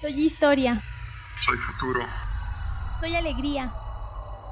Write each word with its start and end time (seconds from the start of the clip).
Soy 0.00 0.12
historia. 0.26 0.82
Soy 1.44 1.56
futuro. 1.58 2.00
Soy 3.00 3.14
alegría. 3.14 3.72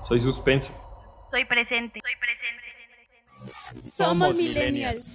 Soy 0.04 0.20
suspenso. 0.20 0.72
Soy 1.30 1.44
presente. 1.44 2.00
Soy 2.00 2.12
presente. 2.18 3.86
Somos 3.88 4.34
millennials. 4.34 5.06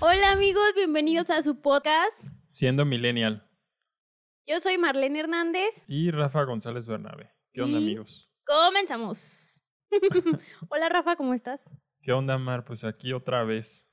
Hola 0.00 0.32
amigos, 0.32 0.62
bienvenidos 0.74 1.30
a 1.30 1.42
su 1.42 1.60
podcast. 1.60 2.24
Siendo 2.48 2.84
millennial. 2.84 3.46
Yo 4.46 4.58
soy 4.60 4.78
Marlene 4.78 5.20
Hernández. 5.20 5.84
Y 5.86 6.10
Rafa 6.10 6.42
González 6.44 6.86
Bernabe. 6.86 7.30
¿Qué 7.52 7.62
onda, 7.62 7.78
Y- 7.78 7.84
amigos? 7.84 8.28
Comenzamos. 8.44 9.62
Hola 10.68 10.88
Rafa, 10.88 11.16
¿cómo 11.16 11.34
estás? 11.34 11.72
¿Qué 12.02 12.12
onda, 12.12 12.38
Mar? 12.38 12.64
Pues 12.64 12.82
aquí 12.84 13.12
otra 13.12 13.44
vez. 13.44 13.86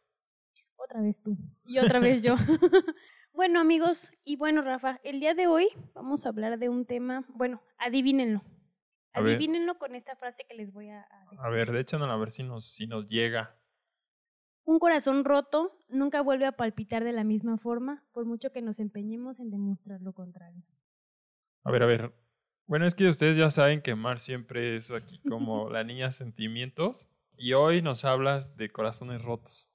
Otra 0.78 1.02
vez 1.02 1.22
tú. 1.22 1.38
Y 1.66 1.78
otra 1.80 2.00
vez 2.00 2.24
yo. 2.24 2.36
bueno 3.38 3.60
amigos, 3.60 4.12
y 4.26 4.36
bueno 4.36 4.64
Rafa, 4.64 5.00
el 5.04 5.20
día 5.20 5.36
de 5.36 5.46
hoy 5.46 5.70
vamos 5.94 6.26
a 6.26 6.30
hablar 6.30 6.58
de 6.58 6.70
un 6.70 6.88
tema, 6.88 7.24
bueno, 7.30 7.62
adivínenlo. 7.78 8.42
A 9.14 9.22
ver. 9.22 9.36
Adivínenlo 9.36 9.78
con 9.78 9.94
esta 9.94 10.16
frase 10.16 10.44
que 10.50 10.56
les 10.56 10.74
voy 10.74 10.90
a, 10.90 11.04
a 11.04 11.20
decir. 11.26 11.40
A 11.40 11.50
ver, 11.50 11.76
échanos 11.76 12.10
a 12.10 12.16
ver 12.18 12.32
si 12.32 12.42
nos, 12.42 12.66
si 12.66 12.88
nos 12.88 13.08
llega. 13.08 13.56
Un 14.64 14.80
corazón 14.80 15.24
roto 15.24 15.78
nunca 15.88 16.22
vuelve 16.22 16.48
a 16.48 16.54
palpitar 16.54 17.04
de 17.04 17.14
la 17.14 17.24
misma 17.24 17.60
forma, 17.60 18.04
por 18.12 18.26
mucho 18.26 18.52
que 18.52 18.64
nos 18.64 18.80
empeñemos 18.80 19.40
en 19.40 19.52
demostrar 19.52 20.02
lo 20.02 20.14
contrario. 20.14 20.64
A 21.64 21.70
ver, 21.70 21.84
a 21.84 21.86
ver. 21.86 22.16
Bueno, 22.66 22.88
es 22.88 22.96
que 22.96 23.08
ustedes 23.08 23.38
ya 23.38 23.52
saben 23.52 23.84
que 23.84 23.94
Mar 23.94 24.20
siempre 24.20 24.78
es 24.78 24.90
aquí 24.90 25.22
como 25.30 25.70
la 25.70 25.84
niña 25.84 26.12
sentimientos. 26.12 27.08
Y 27.38 27.54
hoy 27.54 27.84
nos 27.84 28.04
hablas 28.04 28.58
de 28.58 28.72
corazones 28.72 29.22
rotos. 29.22 29.72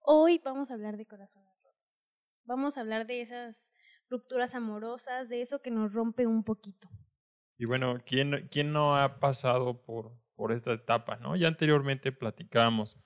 Hoy 0.00 0.38
vamos 0.44 0.70
a 0.70 0.74
hablar 0.74 0.98
de 0.98 1.06
corazones. 1.06 1.53
Vamos 2.46 2.76
a 2.76 2.82
hablar 2.82 3.06
de 3.06 3.22
esas 3.22 3.72
rupturas 4.10 4.54
amorosas, 4.54 5.28
de 5.28 5.40
eso 5.40 5.62
que 5.62 5.70
nos 5.70 5.92
rompe 5.92 6.26
un 6.26 6.44
poquito. 6.44 6.88
Y 7.56 7.64
bueno, 7.64 8.02
¿quién, 8.04 8.48
quién 8.50 8.72
no 8.72 8.96
ha 8.96 9.18
pasado 9.18 9.82
por, 9.82 10.12
por 10.34 10.52
esta 10.52 10.72
etapa, 10.72 11.16
no? 11.16 11.36
Ya 11.36 11.48
anteriormente 11.48 12.12
platicamos, 12.12 13.02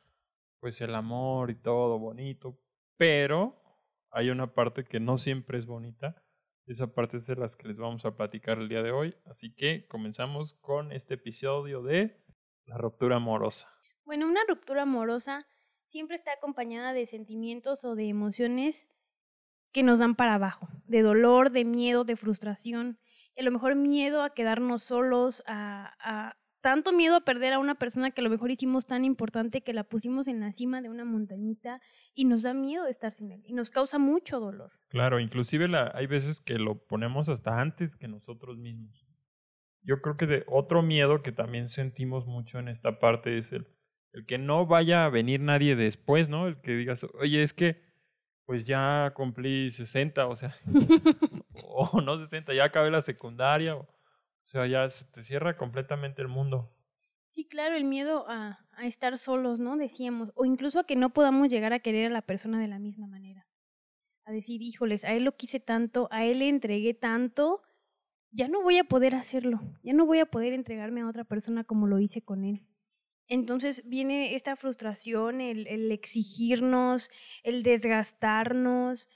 pues 0.59 0.81
el 0.81 0.95
amor 0.95 1.51
y 1.51 1.55
todo 1.55 1.99
bonito, 1.99 2.59
pero 2.97 3.63
hay 4.11 4.31
una 4.31 4.55
parte 4.55 4.85
que 4.85 4.99
no 4.99 5.19
siempre 5.19 5.59
es 5.59 5.67
bonita. 5.67 6.23
Esa 6.67 6.93
parte 6.93 7.19
es 7.19 7.27
de 7.27 7.37
las 7.37 7.57
que 7.57 7.69
les 7.69 7.79
vamos 7.79 8.05
a 8.05 8.17
platicar 8.17 8.59
el 8.59 8.69
día 8.69 8.83
de 8.83 8.91
hoy. 8.91 9.15
Así 9.27 9.55
que 9.55 9.87
comenzamos 9.87 10.55
con 10.55 10.93
este 10.93 11.15
episodio 11.15 11.83
de 11.83 12.25
la 12.65 12.77
ruptura 12.77 13.17
amorosa. 13.17 13.73
Bueno, 14.05 14.27
una 14.27 14.41
ruptura 14.49 14.83
amorosa 14.83 15.47
siempre 15.87 16.17
está 16.17 16.33
acompañada 16.33 16.93
de 16.93 17.07
sentimientos 17.07 17.85
o 17.85 17.95
de 17.95 18.09
emociones 18.09 18.89
que 19.73 19.83
nos 19.83 19.99
dan 19.99 20.15
para 20.15 20.35
abajo, 20.35 20.69
de 20.87 21.03
dolor, 21.03 21.51
de 21.51 21.65
miedo, 21.65 22.05
de 22.05 22.17
frustración, 22.17 22.99
a 23.37 23.43
lo 23.43 23.53
mejor 23.53 23.77
miedo 23.77 24.23
a 24.23 24.35
quedarnos 24.35 24.83
solos, 24.85 25.43
a, 25.47 25.95
a 26.01 26.37
tanto 26.61 26.93
miedo 26.93 27.17
a 27.17 27.21
perder 27.21 27.53
a 27.53 27.59
una 27.59 27.77
persona 27.77 28.11
que 28.11 28.21
a 28.21 28.25
lo 28.25 28.31
mejor 28.31 28.51
hicimos 28.51 28.87
tan 28.87 29.05
importante 29.05 29.63
que 29.63 29.73
la 29.73 29.85
pusimos 29.85 30.27
en 30.27 30.41
la 30.41 30.53
cima 30.53 30.83
de 30.83 30.89
una 30.89 31.05
montañita 31.05 31.81
y 32.15 32.25
nos 32.25 32.43
da 32.43 32.53
miedo 32.53 32.85
de 32.85 32.91
estar 32.91 33.15
sin 33.15 33.31
él 33.31 33.43
y 33.47 33.53
nos 33.53 33.71
causa 33.71 33.99
mucho 33.99 34.41
dolor. 34.41 34.73
Claro, 34.89 35.21
inclusive 35.21 35.69
la, 35.69 35.93
hay 35.95 36.07
veces 36.07 36.41
que 36.41 36.59
lo 36.59 36.85
ponemos 36.87 37.29
hasta 37.29 37.61
antes 37.61 37.97
que 37.97 38.09
nosotros 38.09 38.59
mismos. 38.59 39.07
Yo 39.83 40.03
creo 40.03 40.17
que 40.17 40.27
de 40.27 40.45
otro 40.49 40.83
miedo 40.83 41.23
que 41.23 41.33
también 41.33 41.69
sentimos 41.69 42.27
mucho 42.27 42.59
en 42.59 42.69
esta 42.69 42.99
parte 42.99 43.39
es 43.39 43.53
el, 43.53 43.69
el 44.13 44.27
que 44.27 44.39
no 44.39 44.67
vaya 44.67 45.05
a 45.05 45.11
venir 45.11 45.41
nadie 45.41 45.77
después, 45.77 46.29
¿no? 46.29 46.49
El 46.49 46.61
que 46.61 46.73
digas, 46.77 47.07
oye, 47.21 47.43
es 47.43 47.55
que 47.55 47.88
pues 48.49 48.65
ya 48.65 49.13
cumplí 49.15 49.71
60, 49.71 50.27
o 50.27 50.35
sea, 50.35 50.57
o 51.69 52.01
no 52.01 52.17
60, 52.17 52.55
ya 52.55 52.65
acabé 52.65 52.91
la 52.91 53.03
secundaria, 53.03 53.77
o, 53.77 53.87
sea, 54.45 54.67
ya 54.67 54.89
se 54.89 55.05
te 55.05 55.23
cierra 55.23 55.59
completamente 55.59 56.23
el 56.23 56.29
mundo. 56.29 56.75
Sí, 57.31 57.47
claro, 57.47 57.77
el 57.77 57.85
miedo 57.85 58.25
a, 58.27 58.67
a 58.73 58.87
estar 58.87 59.19
solos, 59.19 59.61
¿no? 59.61 59.77
Decíamos, 59.77 60.33
o 60.35 60.47
incluso 60.47 60.81
a 60.81 60.85
que 60.85 60.97
no 60.97 61.11
podamos 61.11 61.51
llegar 61.51 61.75
a 61.75 61.81
querer 61.81 62.07
a 62.07 62.15
la 62.15 62.23
persona 62.23 62.59
de 62.59 62.69
la 62.69 62.79
misma 62.79 63.07
manera. 63.07 63.47
A 64.25 64.33
decir, 64.33 64.63
híjoles, 64.63 65.05
a 65.05 65.13
él 65.13 65.25
lo 65.25 65.37
quise 65.37 65.61
tanto, 65.61 66.09
a 66.11 66.25
él 66.25 66.39
le 66.39 66.49
entregué 66.49 66.95
tanto, 66.95 67.61
ya 68.31 68.49
no 68.49 68.63
voy 68.63 68.79
a 68.79 68.85
poder 68.85 69.15
hacerlo, 69.15 69.61
ya 69.83 69.93
no 69.93 70.07
voy 70.07 70.21
a 70.21 70.27
poder 70.27 70.55
entregarme 70.55 71.03
a 71.03 71.09
otra 71.09 71.25
persona 71.25 71.65
como 71.65 71.87
lo 71.87 71.99
hice 71.99 72.23
con 72.23 72.45
él. 72.45 72.67
Entonces 73.29 73.83
viene 73.87 74.35
esta 74.35 74.57
frustración, 74.57 75.41
el, 75.41 75.93
exigirnos, 75.93 77.11
el 77.43 77.63
desgastarnos, 77.63 79.09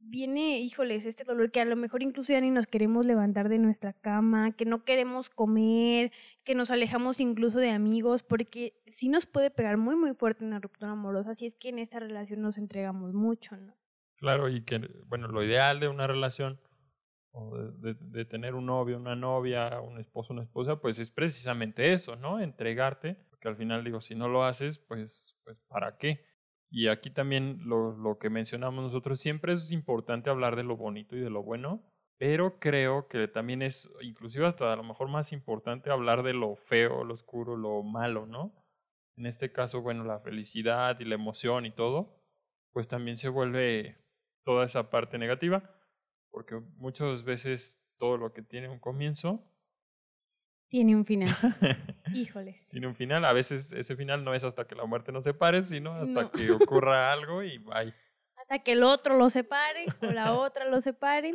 viene, 0.00 0.60
híjoles, 0.60 1.04
este 1.04 1.24
dolor 1.24 1.50
que 1.50 1.60
a 1.60 1.66
lo 1.66 1.76
mejor 1.76 2.02
incluso 2.02 2.32
ya 2.32 2.40
ni 2.40 2.50
nos 2.50 2.66
queremos 2.66 3.04
levantar 3.04 3.50
de 3.50 3.58
nuestra 3.58 3.92
cama, 3.92 4.52
que 4.52 4.64
no 4.64 4.84
queremos 4.84 5.28
comer, 5.28 6.12
que 6.44 6.54
nos 6.54 6.70
alejamos 6.70 7.20
incluso 7.20 7.58
de 7.58 7.70
amigos, 7.70 8.22
porque 8.22 8.80
sí 8.86 9.10
nos 9.10 9.26
puede 9.26 9.50
pegar 9.50 9.76
muy, 9.76 9.96
muy 9.96 10.14
fuerte 10.14 10.44
una 10.44 10.60
ruptura 10.60 10.92
amorosa 10.92 11.34
si 11.34 11.46
es 11.46 11.54
que 11.54 11.68
en 11.68 11.78
esta 11.78 12.00
relación 12.00 12.40
nos 12.40 12.56
entregamos 12.56 13.12
mucho, 13.12 13.56
¿no? 13.56 13.74
Claro, 14.16 14.48
y 14.48 14.62
que, 14.62 14.80
bueno, 15.06 15.28
lo 15.28 15.44
ideal 15.44 15.78
de 15.78 15.88
una 15.88 16.06
relación 16.06 16.58
o 17.30 17.56
de, 17.56 17.94
de, 17.94 18.24
tener 18.24 18.54
un 18.54 18.66
novio, 18.66 18.96
una 18.96 19.14
novia, 19.14 19.80
un 19.80 20.00
esposo, 20.00 20.32
una 20.32 20.42
esposa, 20.42 20.80
pues 20.80 20.98
es 20.98 21.10
precisamente 21.10 21.92
eso, 21.92 22.16
¿no? 22.16 22.40
Entregarte, 22.40 23.27
porque 23.38 23.48
al 23.48 23.56
final 23.56 23.84
digo, 23.84 24.00
si 24.00 24.16
no 24.16 24.28
lo 24.28 24.44
haces, 24.44 24.78
pues, 24.78 25.36
pues 25.44 25.58
¿para 25.68 25.96
qué? 25.96 26.24
Y 26.70 26.88
aquí 26.88 27.10
también 27.10 27.60
lo, 27.64 27.96
lo 27.96 28.18
que 28.18 28.30
mencionamos 28.30 28.82
nosotros, 28.82 29.20
siempre 29.20 29.52
es 29.52 29.70
importante 29.70 30.28
hablar 30.28 30.56
de 30.56 30.64
lo 30.64 30.76
bonito 30.76 31.16
y 31.16 31.20
de 31.20 31.30
lo 31.30 31.44
bueno, 31.44 31.84
pero 32.18 32.58
creo 32.58 33.06
que 33.06 33.28
también 33.28 33.62
es, 33.62 33.88
inclusive 34.02 34.44
hasta 34.44 34.72
a 34.72 34.76
lo 34.76 34.82
mejor 34.82 35.08
más 35.08 35.32
importante 35.32 35.90
hablar 35.90 36.24
de 36.24 36.34
lo 36.34 36.56
feo, 36.56 37.04
lo 37.04 37.14
oscuro, 37.14 37.56
lo 37.56 37.84
malo, 37.84 38.26
¿no? 38.26 38.52
En 39.16 39.26
este 39.26 39.52
caso, 39.52 39.82
bueno, 39.82 40.02
la 40.02 40.18
felicidad 40.18 40.98
y 40.98 41.04
la 41.04 41.14
emoción 41.14 41.64
y 41.64 41.70
todo, 41.70 42.20
pues 42.72 42.88
también 42.88 43.16
se 43.16 43.28
vuelve 43.28 43.98
toda 44.44 44.66
esa 44.66 44.90
parte 44.90 45.16
negativa, 45.16 45.62
porque 46.30 46.56
muchas 46.76 47.22
veces 47.22 47.84
todo 47.98 48.16
lo 48.16 48.32
que 48.32 48.42
tiene 48.42 48.68
un 48.68 48.80
comienzo 48.80 49.44
tiene 50.68 50.94
un 50.96 51.04
final. 51.04 51.28
Híjoles. 52.14 52.68
tiene 52.70 52.86
un 52.86 52.94
final. 52.94 53.24
A 53.24 53.32
veces 53.32 53.72
ese 53.72 53.96
final 53.96 54.24
no 54.24 54.34
es 54.34 54.44
hasta 54.44 54.66
que 54.66 54.74
la 54.74 54.84
muerte 54.86 55.12
nos 55.12 55.24
separe, 55.24 55.62
sino 55.62 55.92
hasta 55.94 56.22
No. 56.22 56.30
que 56.30 56.50
ocurra 56.50 57.12
algo 57.12 57.42
y 57.42 57.58
bye. 57.58 57.94
Hasta 58.36 58.60
que 58.60 58.72
el 58.72 58.82
otro 58.82 59.16
lo 59.18 59.28
separe 59.30 59.86
o 60.02 60.06
la 60.06 60.34
otra 60.34 60.64
lo 60.68 60.80
separe. 60.80 61.32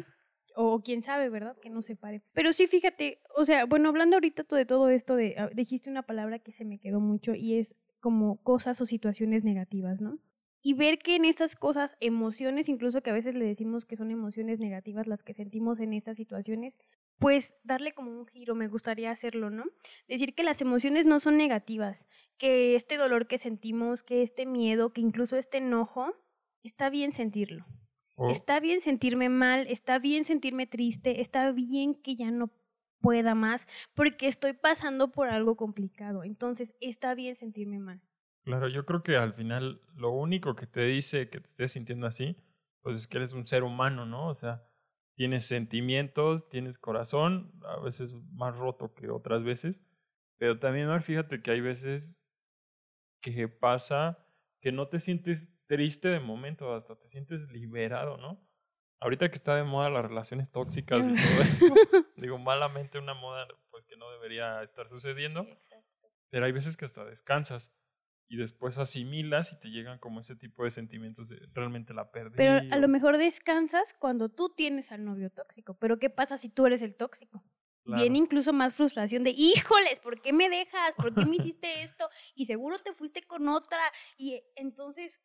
O 0.55 0.81
quién 0.83 1.01
sabe, 1.01 1.29
¿verdad? 1.29 1.57
Que 1.63 1.71
no 1.71 1.81
separe. 1.81 2.21
Pero 2.33 2.53
sí, 2.53 2.67
fíjate, 2.67 3.21
o 3.35 3.43
sea, 3.43 3.65
bueno, 3.65 3.89
hablando 3.89 4.17
ahorita 4.17 4.43
de 4.55 4.65
todo 4.67 4.89
esto, 4.89 5.15
de, 5.15 5.33
ah, 5.39 5.49
dijiste 5.51 5.89
una 5.89 6.03
palabra 6.03 6.37
que 6.37 6.51
se 6.51 6.63
me 6.63 6.79
quedó 6.79 6.99
mucho 6.99 7.33
y 7.33 7.57
es 7.57 7.81
como 7.99 8.39
cosas 8.43 8.79
o 8.79 8.85
situaciones 8.85 9.43
negativas, 9.43 9.99
¿no? 9.99 10.19
Y 10.61 10.75
ver 10.75 10.99
que 10.99 11.15
en 11.15 11.25
estas 11.25 11.55
cosas, 11.55 11.97
emociones, 12.01 12.69
incluso 12.69 13.01
que 13.01 13.09
a 13.09 13.13
veces 13.13 13.33
le 13.33 13.45
decimos 13.45 13.85
que 13.85 13.97
son 13.97 14.11
emociones 14.11 14.59
negativas 14.59 15.07
las 15.07 15.23
que 15.23 15.33
sentimos 15.33 15.79
en 15.79 15.93
estas 15.93 16.17
situaciones, 16.17 16.77
pues 17.23 17.55
darle 17.63 17.93
como 17.93 18.11
un 18.11 18.27
giro, 18.27 18.53
me 18.55 18.67
gustaría 18.67 19.09
hacerlo, 19.11 19.49
¿no? 19.49 19.63
Decir 20.07 20.35
que 20.35 20.43
las 20.43 20.61
emociones 20.61 21.05
no 21.05 21.19
son 21.19 21.37
negativas, 21.37 22.07
que 22.37 22.75
este 22.75 22.97
dolor 22.97 23.27
que 23.27 23.37
sentimos, 23.37 24.03
que 24.03 24.21
este 24.21 24.45
miedo, 24.45 24.93
que 24.93 25.01
incluso 25.01 25.37
este 25.37 25.57
enojo, 25.57 26.13
está 26.63 26.89
bien 26.89 27.13
sentirlo. 27.13 27.65
O- 28.15 28.29
Está 28.29 28.59
bien 28.59 28.81
sentirme 28.81 29.29
mal, 29.29 29.65
está 29.67 29.97
bien 29.99 30.25
sentirme 30.25 30.67
triste, 30.67 31.19
está 31.21 31.51
bien 31.51 31.95
que 31.95 32.15
ya 32.15 32.29
no 32.31 32.51
pueda 33.01 33.35
más, 33.35 33.67
porque 33.95 34.27
estoy 34.27 34.53
pasando 34.53 35.11
por 35.11 35.29
algo 35.29 35.55
complicado. 35.57 36.23
Entonces, 36.23 36.73
está 36.79 37.15
bien 37.15 37.35
sentirme 37.35 37.79
mal. 37.79 38.01
Claro, 38.43 38.67
yo 38.67 38.85
creo 38.85 39.03
que 39.03 39.15
al 39.17 39.33
final 39.33 39.81
lo 39.95 40.11
único 40.11 40.55
que 40.55 40.67
te 40.67 40.81
dice 40.85 41.29
que 41.29 41.39
te 41.39 41.47
estés 41.47 41.71
sintiendo 41.71 42.07
así, 42.07 42.35
pues 42.81 42.97
es 42.97 43.07
que 43.07 43.17
eres 43.17 43.33
un 43.33 43.47
ser 43.47 43.63
humano, 43.63 44.05
¿no? 44.05 44.27
O 44.27 44.35
sea, 44.35 44.63
tienes 45.15 45.45
sentimientos, 45.45 46.49
tienes 46.49 46.77
corazón, 46.77 47.53
a 47.65 47.79
veces 47.79 48.13
más 48.33 48.55
roto 48.55 48.93
que 48.93 49.09
otras 49.09 49.43
veces, 49.43 49.83
pero 50.37 50.59
también 50.59 50.87
Mar, 50.87 51.03
fíjate 51.03 51.41
que 51.41 51.51
hay 51.51 51.61
veces 51.61 52.25
que 53.21 53.47
pasa 53.47 54.27
que 54.59 54.71
no 54.71 54.87
te 54.87 54.99
sientes 54.99 55.49
triste 55.67 56.09
de 56.09 56.19
momento, 56.19 56.73
hasta 56.73 56.95
te 56.95 57.07
sientes 57.07 57.41
liberado, 57.49 58.17
¿no? 58.17 58.45
Ahorita 58.99 59.27
que 59.29 59.35
está 59.35 59.55
de 59.55 59.63
moda 59.63 59.89
las 59.89 60.05
relaciones 60.05 60.51
tóxicas 60.51 61.05
y 61.05 61.15
todo 61.15 61.41
eso, 61.41 61.65
digo 62.15 62.37
malamente 62.37 62.99
una 62.99 63.13
moda 63.13 63.47
pues 63.69 63.85
que 63.85 63.97
no 63.97 64.09
debería 64.11 64.63
estar 64.63 64.87
sucediendo, 64.89 65.45
pero 66.29 66.45
hay 66.45 66.51
veces 66.51 66.77
que 66.77 66.85
hasta 66.85 67.03
descansas 67.05 67.75
y 68.27 68.37
después 68.37 68.77
asimilas 68.77 69.51
y 69.53 69.59
te 69.59 69.69
llegan 69.69 69.99
como 69.99 70.19
ese 70.19 70.35
tipo 70.35 70.63
de 70.63 70.71
sentimientos 70.71 71.29
de 71.29 71.37
realmente 71.53 71.93
la 71.93 72.11
perdí. 72.11 72.35
Pero 72.35 72.53
a 72.71 72.77
lo 72.77 72.87
mejor 72.87 73.17
descansas 73.17 73.93
cuando 73.99 74.29
tú 74.29 74.53
tienes 74.55 74.91
al 74.91 75.05
novio 75.05 75.29
tóxico. 75.29 75.77
Pero 75.77 75.99
¿qué 75.99 76.09
pasa 76.09 76.37
si 76.37 76.49
tú 76.49 76.65
eres 76.65 76.81
el 76.81 76.95
tóxico? 76.95 77.43
claro. 77.83 78.01
Viene 78.01 78.17
incluso 78.17 78.53
más 78.53 78.73
frustración 78.73 79.23
de, 79.23 79.31
híjoles, 79.31 79.99
¿por 79.99 80.21
qué 80.21 80.33
me 80.33 80.49
dejas? 80.49 80.93
¿Por 80.95 81.13
qué 81.13 81.25
me 81.25 81.35
hiciste 81.35 81.83
esto? 81.83 82.09
Y 82.35 82.45
seguro 82.45 82.79
te 82.79 82.93
fuiste 82.93 83.23
con 83.23 83.47
otra. 83.49 83.81
Y 84.17 84.41
entonces 84.55 85.21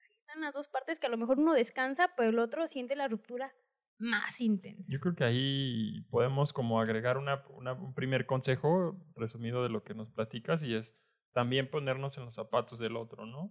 ahí 0.00 0.16
están 0.16 0.40
las 0.40 0.52
dos 0.52 0.68
partes 0.68 0.98
que 0.98 1.06
a 1.06 1.10
lo 1.10 1.18
mejor 1.18 1.38
uno 1.38 1.54
descansa, 1.54 2.10
pero 2.16 2.30
el 2.30 2.38
otro 2.38 2.66
siente 2.66 2.96
la 2.96 3.08
ruptura 3.08 3.54
más 3.98 4.40
intensa. 4.40 4.90
Yo 4.90 4.98
creo 4.98 5.14
que 5.14 5.24
ahí 5.24 6.00
podemos 6.10 6.52
como 6.52 6.80
agregar 6.80 7.18
una, 7.18 7.44
una, 7.50 7.74
un 7.74 7.94
primer 7.94 8.26
consejo 8.26 8.98
resumido 9.14 9.62
de 9.62 9.68
lo 9.68 9.84
que 9.84 9.94
nos 9.94 10.10
platicas 10.10 10.62
y 10.62 10.74
es 10.74 10.96
también 11.32 11.70
ponernos 11.70 12.16
en 12.18 12.24
los 12.24 12.34
zapatos 12.34 12.78
del 12.78 12.96
otro, 12.96 13.26
¿no? 13.26 13.50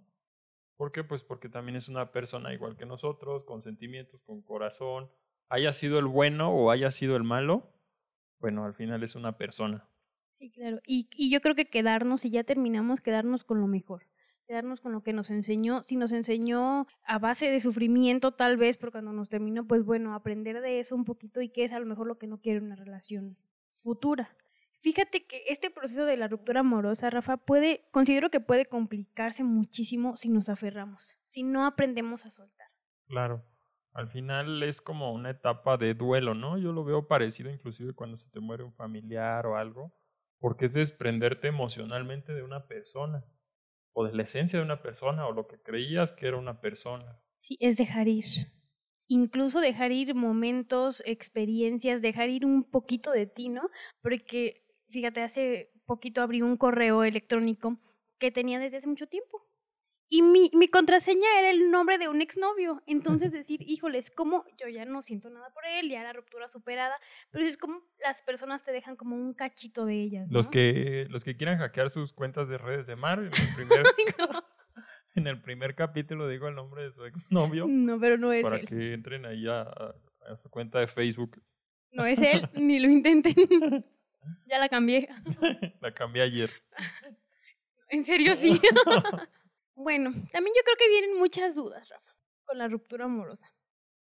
¿Por 0.76 0.92
qué? 0.92 1.04
Pues 1.04 1.24
porque 1.24 1.50
también 1.50 1.76
es 1.76 1.90
una 1.90 2.12
persona 2.12 2.54
igual 2.54 2.78
que 2.78 2.86
nosotros, 2.86 3.44
con 3.44 3.62
sentimientos, 3.64 4.22
con 4.24 4.42
corazón, 4.42 5.10
haya 5.50 5.74
sido 5.74 6.00
el 6.00 6.06
bueno 6.06 6.54
o 6.54 6.72
haya 6.72 6.92
sido 6.92 7.16
el 7.16 7.24
malo, 7.24 7.74
bueno, 8.40 8.64
al 8.64 8.74
final 8.74 9.04
es 9.04 9.16
una 9.16 9.38
persona. 9.38 9.90
Sí, 10.32 10.52
claro. 10.52 10.80
Y, 10.86 11.10
y 11.16 11.30
yo 11.30 11.42
creo 11.42 11.56
que 11.56 11.70
quedarnos, 11.70 12.22
si 12.22 12.30
ya 12.30 12.46
terminamos, 12.46 13.02
quedarnos 13.02 13.44
con 13.44 13.60
lo 13.60 13.68
mejor 13.68 14.06
quedarnos 14.50 14.82
con 14.82 14.94
lo 14.94 15.04
que 15.04 15.14
nos 15.14 15.30
enseñó, 15.30 15.84
si 15.84 15.96
nos 15.96 16.12
enseñó 16.12 16.88
a 17.06 17.20
base 17.20 17.52
de 17.52 17.60
sufrimiento 17.60 18.32
tal 18.32 18.58
vez, 18.58 18.78
pero 18.78 18.92
cuando 18.92 19.14
nos 19.14 19.30
terminó, 19.30 19.68
pues 19.68 19.86
bueno, 19.86 20.16
aprender 20.16 20.60
de 20.62 20.80
eso 20.80 20.96
un 20.96 21.06
poquito 21.06 21.40
y 21.40 21.50
qué 21.50 21.66
es 21.66 21.72
a 21.72 21.78
lo 21.78 21.86
mejor 21.86 22.08
lo 22.08 22.18
que 22.18 22.26
no 22.26 22.42
quiere 22.42 22.60
una 22.60 22.76
relación 22.76 23.38
futura. 23.76 24.36
Fíjate 24.82 25.26
que 25.26 25.44
este 25.48 25.70
proceso 25.70 26.06
de 26.06 26.18
la 26.18 26.28
ruptura 26.28 26.62
amorosa, 26.62 27.10
Rafa, 27.10 27.38
puede, 27.38 27.88
considero 27.92 28.30
que 28.30 28.40
puede 28.40 28.66
complicarse 28.66 29.44
muchísimo 29.44 30.16
si 30.16 30.30
nos 30.30 30.48
aferramos, 30.50 31.18
si 31.26 31.44
no 31.44 31.66
aprendemos 31.66 32.26
a 32.26 32.30
soltar. 32.30 32.68
Claro, 33.08 33.44
al 33.94 34.08
final 34.08 34.64
es 34.64 34.82
como 34.82 35.12
una 35.14 35.32
etapa 35.32 35.78
de 35.78 35.94
duelo, 35.96 36.34
¿no? 36.34 36.58
Yo 36.58 36.72
lo 36.72 36.84
veo 36.86 37.08
parecido 37.08 37.52
inclusive 37.52 37.94
cuando 37.94 38.18
se 38.18 38.30
te 38.30 38.40
muere 38.40 38.64
un 38.64 38.74
familiar 38.74 39.46
o 39.48 39.58
algo, 39.58 39.94
porque 40.40 40.66
es 40.66 40.74
desprenderte 40.74 41.48
emocionalmente 41.48 42.34
de 42.34 42.44
una 42.44 42.68
persona 42.68 43.26
o 43.94 44.06
de 44.06 44.14
la 44.14 44.24
esencia 44.24 44.60
de 44.60 44.66
una 44.66 44.82
persona 44.82 45.28
o 45.28 45.34
lo 45.34 45.48
que 45.48 45.62
creías 45.62 46.14
que 46.14 46.28
era 46.28 46.38
una 46.38 46.62
persona. 46.62 47.20
Sí, 47.38 47.58
es 47.60 47.78
dejar 47.78 48.08
ir. 48.08 48.26
Incluso 49.08 49.60
dejar 49.60 49.92
ir 49.92 50.14
momentos, 50.14 51.02
experiencias, 51.06 52.02
dejar 52.02 52.30
ir 52.30 52.46
un 52.46 52.64
poquito 52.64 53.12
de 53.12 53.26
ti, 53.26 53.50
¿no? 53.50 53.64
Porque, 54.02 54.68
fíjate, 54.90 55.22
hace 55.22 55.72
poquito 55.86 56.22
abrí 56.22 56.42
un 56.42 56.58
correo 56.58 57.04
electrónico 57.04 57.78
que 58.20 58.32
tenía 58.32 58.60
desde 58.60 58.78
hace 58.78 58.88
mucho 58.88 59.08
tiempo 59.08 59.50
y 60.12 60.24
mi, 60.24 60.50
mi 60.54 60.68
contraseña 60.68 61.28
era 61.40 61.52
el 61.52 61.70
nombre 61.70 62.00
de 62.00 62.10
un 62.10 62.22
exnovio. 62.22 62.82
Entonces 62.88 63.32
decir, 63.32 63.62
híjoles, 63.62 64.10
como 64.10 64.44
yo 64.58 64.68
ya 64.68 64.86
no 64.86 65.04
siento 65.04 65.30
nada 65.30 65.52
por 65.54 65.66
él, 65.66 65.90
ya 65.90 66.04
la 66.04 66.14
ruptura 66.14 66.48
superada, 66.48 66.96
pero 67.30 67.46
es 67.46 67.58
como 67.58 67.82
las 68.04 68.22
personas 68.24 68.64
te 68.64 68.72
dejan 68.72 68.96
como 68.96 69.16
un 69.16 69.34
cachito 69.34 69.86
de 69.86 70.02
ellas. 70.02 70.28
Los, 70.32 70.48
que, 70.48 71.06
los 71.10 71.24
que 71.24 71.38
quieran 71.38 71.60
hackear 71.60 71.92
sus 71.92 72.12
cuentas 72.12 72.50
de 72.50 72.58
redes 72.58 72.88
de 72.88 72.96
Mar, 72.96 73.20
en 73.20 73.26
el 73.28 73.56
primer, 73.56 73.84
en 75.16 75.28
el 75.28 75.42
primer 75.42 75.76
capítulo 75.76 76.28
digo 76.28 76.48
el 76.48 76.56
nombre 76.56 76.84
de 76.84 76.92
su 76.92 77.06
exnovio. 77.06 77.68
No, 77.68 78.00
pero 78.00 78.18
no 78.18 78.34
es 78.34 78.44
Para 78.44 78.60
que 78.62 78.94
entren 78.94 79.26
ahí 79.26 79.48
a, 79.48 79.62
a 79.62 80.38
su 80.38 80.50
cuenta 80.50 80.80
de 80.80 80.88
Facebook. 80.88 81.40
No 81.92 82.06
es 82.06 82.20
él, 82.20 82.50
ni 82.54 82.80
lo 82.80 82.90
intenten. 82.90 83.36
Ya 84.46 84.60
la 84.60 84.70
cambié. 84.70 85.10
la 85.82 85.94
cambié 85.94 86.24
ayer. 86.24 86.52
¿En 87.90 88.04
serio 88.06 88.36
sí? 88.36 88.60
Bueno, 89.82 90.12
también 90.34 90.54
yo 90.58 90.62
creo 90.66 90.76
que 90.78 90.90
vienen 90.90 91.18
muchas 91.18 91.56
dudas, 91.56 91.88
Rafa, 91.88 92.14
con 92.44 92.58
la 92.58 92.68
ruptura 92.68 93.06
amorosa. 93.06 93.56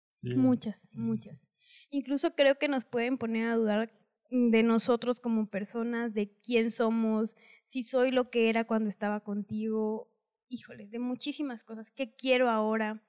Sí, 0.09 0.35
muchas, 0.35 0.97
muchas. 0.97 1.51
Incluso 1.91 2.35
creo 2.35 2.59
que 2.59 2.69
nos 2.69 2.87
pueden 2.87 3.19
poner 3.19 3.49
a 3.49 3.57
dudar 3.57 3.93
de 4.31 4.63
nosotros 4.63 5.21
como 5.21 5.51
personas, 5.51 6.15
de 6.15 6.33
quién 6.41 6.71
somos, 6.71 7.37
si 7.67 7.83
soy 7.83 8.13
lo 8.13 8.31
que 8.31 8.49
era 8.49 8.67
cuando 8.67 8.89
estaba 8.89 9.21
contigo, 9.21 10.11
híjoles, 10.49 10.91
de 10.91 10.99
muchísimas 11.01 11.65
cosas, 11.65 11.91
qué 11.91 12.15
quiero 12.15 12.49
ahora. 12.49 13.03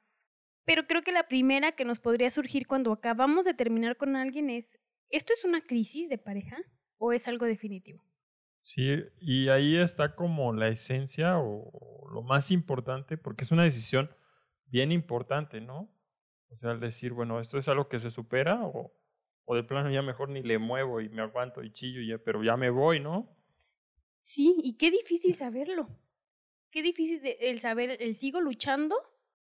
Pero 0.66 0.86
creo 0.86 1.02
que 1.02 1.14
la 1.14 1.30
primera 1.30 1.72
que 1.72 1.86
nos 1.86 2.02
podría 2.02 2.30
surgir 2.30 2.68
cuando 2.68 2.92
acabamos 2.92 3.46
de 3.46 3.54
terminar 3.54 3.96
con 3.96 4.18
alguien 4.18 4.50
es, 4.50 4.78
¿esto 5.10 5.32
es 5.32 5.46
una 5.46 5.62
crisis 5.62 6.10
de 6.10 6.18
pareja 6.18 6.58
o 7.00 7.12
es 7.14 7.28
algo 7.28 7.48
definitivo? 7.48 8.04
Sí, 8.60 9.04
y 9.20 9.50
ahí 9.50 9.78
está 9.78 10.16
como 10.16 10.54
la 10.54 10.68
esencia 10.68 11.40
o 11.40 12.08
lo 12.12 12.22
más 12.22 12.52
importante, 12.52 13.18
porque 13.18 13.44
es 13.44 13.52
una 13.52 13.64
decisión 13.64 14.12
bien 14.66 14.92
importante, 14.92 15.62
¿no? 15.62 15.90
O 16.50 16.56
sea, 16.56 16.72
al 16.72 16.80
decir, 16.80 17.14
bueno, 17.14 17.40
esto 17.40 17.58
es 17.58 17.70
algo 17.70 17.88
que 17.88 18.00
se 18.00 18.12
supera 18.12 18.66
o, 18.66 18.94
o 19.46 19.56
de 19.56 19.64
plano 19.64 19.90
ya 19.90 20.02
mejor 20.02 20.30
ni 20.30 20.44
le 20.44 20.60
muevo 20.60 21.00
y 21.02 21.10
me 21.10 21.22
aguanto 21.22 21.64
y 21.64 21.72
chillo, 21.72 22.02
ya, 22.02 22.22
pero 22.24 22.44
ya 22.44 22.58
me 22.58 22.70
voy, 22.70 23.00
¿no? 23.00 23.36
Sí, 24.24 24.56
y 24.62 24.78
qué 24.78 24.92
difícil 24.92 25.36
saberlo. 25.36 25.88
Qué 26.72 26.84
difícil 26.84 27.22
el 27.40 27.60
saber, 27.60 27.98
el 28.00 28.16
sigo 28.16 28.42
luchando 28.42 28.96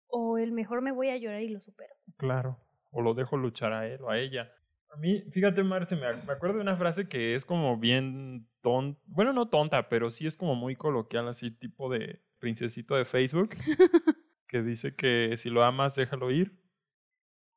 o 0.07 0.37
el 0.37 0.51
mejor 0.51 0.81
me 0.81 0.91
voy 0.91 1.09
a 1.09 1.17
llorar 1.17 1.41
y 1.41 1.49
lo 1.49 1.59
supero. 1.59 1.95
Claro, 2.17 2.59
o 2.91 3.01
lo 3.01 3.13
dejo 3.13 3.37
luchar 3.37 3.73
a 3.73 3.87
él 3.87 4.01
o 4.01 4.09
a 4.09 4.19
ella. 4.19 4.51
A 4.89 4.97
mí, 4.97 5.21
fíjate, 5.31 5.63
Marce, 5.63 5.95
me, 5.95 6.13
me 6.23 6.33
acuerdo 6.33 6.55
de 6.55 6.61
una 6.61 6.77
frase 6.77 7.07
que 7.07 7.35
es 7.35 7.43
como 7.43 7.77
bien 7.77 8.47
tonta, 8.61 8.99
bueno, 9.07 9.33
no 9.33 9.49
tonta, 9.49 9.89
pero 9.89 10.09
sí 10.09 10.25
es 10.25 10.37
como 10.37 10.55
muy 10.55 10.75
coloquial, 10.75 11.27
así 11.27 11.51
tipo 11.51 11.89
de 11.89 12.21
princesito 12.39 12.95
de 12.95 13.05
Facebook, 13.05 13.49
que 14.47 14.61
dice 14.61 14.95
que 14.95 15.35
si 15.37 15.49
lo 15.49 15.63
amas, 15.63 15.95
déjalo 15.95 16.31
ir. 16.31 16.57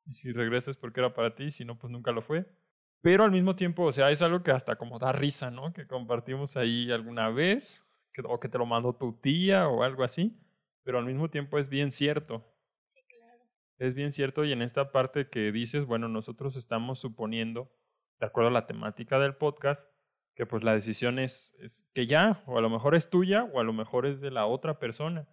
Y 0.05 0.13
si 0.13 0.33
regresas 0.33 0.75
porque 0.75 0.99
era 0.99 1.13
para 1.13 1.35
ti, 1.35 1.51
si 1.51 1.63
no, 1.63 1.77
pues 1.77 1.91
nunca 1.91 2.11
lo 2.11 2.21
fue. 2.21 2.45
Pero 3.01 3.23
al 3.23 3.31
mismo 3.31 3.55
tiempo, 3.55 3.83
o 3.83 3.91
sea, 3.91 4.11
es 4.11 4.21
algo 4.21 4.43
que 4.43 4.51
hasta 4.51 4.75
como 4.75 4.99
da 4.99 5.11
risa, 5.11 5.51
¿no? 5.51 5.71
Que 5.71 5.87
compartimos 5.87 6.57
ahí 6.57 6.91
alguna 6.91 7.29
vez, 7.29 7.87
que, 8.11 8.21
o 8.25 8.39
que 8.39 8.49
te 8.49 8.57
lo 8.57 8.65
mandó 8.65 8.93
tu 8.93 9.13
tía 9.13 9.69
o 9.69 9.83
algo 9.83 10.03
así, 10.03 10.37
pero 10.83 10.97
al 10.97 11.05
mismo 11.05 11.29
tiempo 11.29 11.59
es 11.59 11.69
bien 11.69 11.91
cierto 11.91 12.43
es 13.79 13.95
bien 13.95 14.11
cierto 14.11 14.43
y 14.43 14.51
en 14.51 14.61
esta 14.61 14.91
parte 14.91 15.29
que 15.29 15.51
dices, 15.51 15.85
bueno, 15.85 16.07
nosotros 16.09 16.57
estamos 16.57 16.99
suponiendo, 16.99 17.71
de 18.19 18.27
acuerdo 18.27 18.49
a 18.49 18.53
la 18.53 18.67
temática 18.67 19.19
del 19.19 19.35
podcast, 19.35 19.89
que 20.35 20.45
pues 20.45 20.63
la 20.63 20.73
decisión 20.73 21.17
es, 21.17 21.55
es 21.59 21.89
que 21.93 22.05
ya, 22.05 22.43
o 22.45 22.57
a 22.57 22.61
lo 22.61 22.69
mejor 22.69 22.95
es 22.95 23.09
tuya 23.09 23.45
o 23.45 23.59
a 23.59 23.63
lo 23.63 23.73
mejor 23.73 24.05
es 24.05 24.21
de 24.21 24.31
la 24.31 24.45
otra 24.45 24.79
persona. 24.79 25.27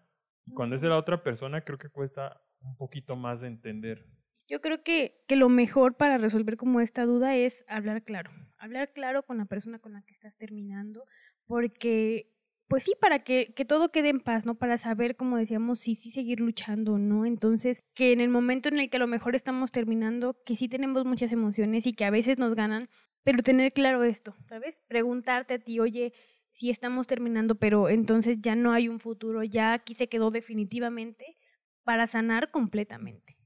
Y 0.46 0.52
cuando 0.52 0.76
es 0.76 0.80
de 0.80 0.88
la 0.88 0.96
otra 0.96 1.22
persona 1.22 1.60
creo 1.62 1.78
que 1.78 1.90
cuesta 1.90 2.40
un 2.60 2.76
poquito 2.76 3.16
más 3.16 3.40
de 3.40 3.48
entender. 3.48 4.06
Yo 4.48 4.60
creo 4.60 4.84
que, 4.84 5.24
que 5.26 5.34
lo 5.34 5.48
mejor 5.48 5.96
para 5.96 6.18
resolver 6.18 6.56
como 6.56 6.80
esta 6.80 7.04
duda 7.04 7.34
es 7.34 7.64
hablar 7.68 8.04
claro, 8.04 8.30
hablar 8.58 8.92
claro 8.92 9.24
con 9.24 9.38
la 9.38 9.46
persona 9.46 9.80
con 9.80 9.92
la 9.92 10.02
que 10.02 10.12
estás 10.12 10.36
terminando, 10.36 11.04
porque 11.46 12.35
pues 12.68 12.82
sí, 12.84 12.94
para 13.00 13.20
que, 13.20 13.52
que 13.54 13.64
todo 13.64 13.90
quede 13.90 14.08
en 14.08 14.20
paz, 14.20 14.44
¿no? 14.44 14.56
Para 14.56 14.78
saber, 14.78 15.16
como 15.16 15.36
decíamos, 15.36 15.78
si 15.78 15.94
sí, 15.94 16.10
seguir 16.10 16.40
luchando, 16.40 16.98
¿no? 16.98 17.24
Entonces, 17.24 17.84
que 17.94 18.12
en 18.12 18.20
el 18.20 18.28
momento 18.28 18.68
en 18.68 18.80
el 18.80 18.90
que 18.90 18.96
a 18.96 19.00
lo 19.00 19.06
mejor 19.06 19.36
estamos 19.36 19.70
terminando, 19.70 20.36
que 20.44 20.56
sí 20.56 20.68
tenemos 20.68 21.04
muchas 21.04 21.32
emociones 21.32 21.86
y 21.86 21.92
que 21.92 22.04
a 22.04 22.10
veces 22.10 22.38
nos 22.38 22.54
ganan, 22.54 22.88
pero 23.22 23.42
tener 23.42 23.72
claro 23.72 24.02
esto, 24.02 24.34
¿sabes? 24.46 24.80
Preguntarte 24.88 25.54
a 25.54 25.58
ti, 25.58 25.78
oye, 25.78 26.12
sí 26.50 26.70
estamos 26.70 27.06
terminando, 27.06 27.54
pero 27.54 27.88
entonces 27.88 28.38
ya 28.40 28.56
no 28.56 28.72
hay 28.72 28.88
un 28.88 28.98
futuro, 28.98 29.42
ya 29.44 29.72
aquí 29.72 29.94
se 29.94 30.08
quedó 30.08 30.30
definitivamente 30.30 31.36
para 31.84 32.06
sanar 32.06 32.50
completamente. 32.50 33.36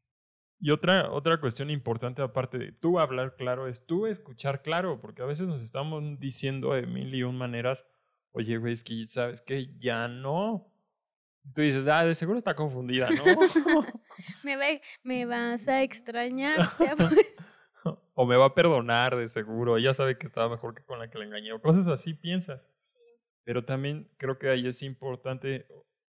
Y 0.61 0.71
otra, 0.71 1.11
otra 1.11 1.41
cuestión 1.41 1.71
importante 1.71 2.21
aparte 2.23 2.59
de 2.59 2.73
tú 2.73 2.99
hablar 2.99 3.35
claro 3.37 3.67
es 3.67 3.87
tú 3.87 4.07
escuchar 4.07 4.63
claro, 4.63 5.01
porque 5.01 5.23
a 5.23 5.27
veces 5.27 5.49
nos 5.49 5.63
estamos 5.63 6.03
diciendo 6.19 6.75
de 6.75 6.87
mil 6.87 7.15
y 7.15 7.23
un 7.23 7.37
maneras 7.37 7.87
oye, 8.33 8.57
güey, 8.59 8.73
es 8.73 8.85
que 8.85 9.05
sabes 9.07 9.41
que 9.41 9.69
ya 9.79 10.09
no. 10.09 10.67
Tú 11.55 11.63
dices, 11.63 11.89
ah, 11.89 12.05
de 12.05 12.15
seguro 12.15 12.39
está 12.39 12.55
confundida, 12.55 13.09
¿no? 13.11 13.25
me, 14.45 14.57
va, 14.57 14.67
me 15.03 15.25
vas 15.25 15.67
a 15.69 15.83
extrañar. 15.83 16.61
o 18.15 18.27
me 18.27 18.37
va 18.37 18.47
a 18.47 18.55
perdonar, 18.55 19.17
de 19.17 19.29
seguro. 19.29 19.77
Ella 19.77 19.95
sabe 19.95 20.19
que 20.19 20.27
estaba 20.27 20.49
mejor 20.49 20.75
que 20.75 20.85
con 20.85 20.99
la 20.99 21.11
que 21.11 21.19
le 21.19 21.25
engañé. 21.25 21.53
O 21.53 21.61
cosas 21.61 21.89
así 21.89 22.15
piensas. 22.15 22.69
Sí. 22.79 22.99
Pero 23.45 23.65
también 23.65 24.11
creo 24.19 24.39
que 24.39 24.51
ahí 24.51 24.67
es 24.67 24.83
importante, 24.83 25.67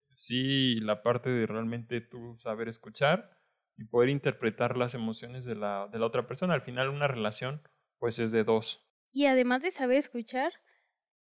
sí, 0.09 0.79
la 0.81 1.01
parte 1.01 1.29
de 1.29 1.47
realmente 1.47 2.01
tú 2.01 2.37
saber 2.37 2.67
escuchar 2.67 3.31
y 3.77 3.85
poder 3.85 4.09
interpretar 4.09 4.77
las 4.77 4.93
emociones 4.93 5.45
de 5.45 5.55
la, 5.55 5.87
de 5.91 5.97
la 5.97 6.05
otra 6.05 6.27
persona. 6.27 6.53
Al 6.53 6.61
final, 6.61 6.89
una 6.89 7.07
relación, 7.07 7.61
pues 7.99 8.19
es 8.19 8.31
de 8.31 8.43
dos. 8.43 8.85
Y 9.13 9.25
además 9.25 9.61
de 9.61 9.71
saber 9.71 9.97
escuchar, 9.97 10.51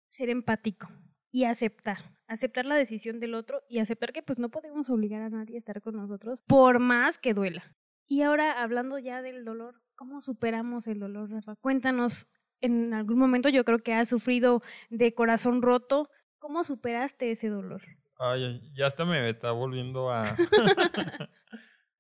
ser 0.09 0.31
empático 0.31 0.89
y 1.31 1.45
aceptar, 1.45 1.99
aceptar 2.27 2.65
la 2.65 2.75
decisión 2.75 3.21
del 3.21 3.35
otro 3.35 3.63
y 3.69 3.79
aceptar 3.79 4.13
que 4.13 4.23
pues 4.23 4.39
no 4.39 4.51
podemos 4.51 4.91
obligar 4.91 5.23
a 5.23 5.31
nadie 5.31 5.57
a 5.57 5.59
estar 5.59 5.81
con 5.81 5.97
nosotros 5.97 6.43
por 6.47 6.79
más 6.79 7.19
que 7.19 7.35
duela. 7.35 7.77
Y 8.07 8.23
ahora 8.23 8.63
hablando 8.63 8.99
ya 8.99 9.21
del 9.21 9.45
dolor, 9.45 9.83
¿cómo 9.95 10.21
superamos 10.21 10.87
el 10.87 10.99
dolor, 10.99 11.31
Rafa? 11.31 11.57
Cuéntanos, 11.57 12.27
en 12.61 12.95
algún 12.95 13.19
momento 13.19 13.51
yo 13.51 13.65
creo 13.65 13.81
que 13.81 13.93
has 13.93 14.09
sufrido 14.09 14.63
de 14.89 15.15
corazón 15.15 15.61
roto, 15.61 16.09
¿cómo 16.39 16.65
superaste 16.65 17.31
ese 17.31 17.49
dolor? 17.49 17.83
Ay, 18.19 18.73
ya 18.75 18.87
hasta 18.87 19.05
me 19.05 19.29
está 19.29 19.53
volviendo 19.53 20.11
a, 20.11 20.37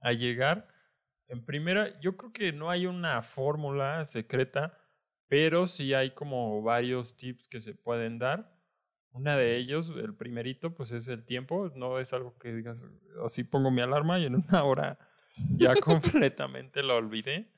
a 0.00 0.12
llegar. 0.12 0.66
En 1.28 1.44
primera, 1.44 2.00
yo 2.00 2.16
creo 2.16 2.32
que 2.32 2.52
no 2.52 2.70
hay 2.70 2.86
una 2.86 3.20
fórmula 3.22 4.04
secreta 4.06 4.78
pero 5.28 5.66
sí 5.66 5.94
hay 5.94 6.10
como 6.12 6.62
varios 6.62 7.16
tips 7.16 7.48
que 7.48 7.60
se 7.60 7.74
pueden 7.74 8.18
dar. 8.18 8.52
Una 9.12 9.36
de 9.36 9.56
ellos, 9.56 9.92
el 9.96 10.14
primerito, 10.14 10.74
pues 10.74 10.92
es 10.92 11.08
el 11.08 11.24
tiempo. 11.24 11.70
No 11.74 11.98
es 11.98 12.12
algo 12.12 12.38
que 12.38 12.52
digas, 12.52 12.86
así 13.24 13.44
pongo 13.44 13.70
mi 13.70 13.82
alarma 13.82 14.18
y 14.18 14.24
en 14.24 14.36
una 14.36 14.64
hora 14.64 14.98
ya 15.56 15.74
completamente 15.76 16.82
lo 16.82 16.96
olvidé. 16.96 17.52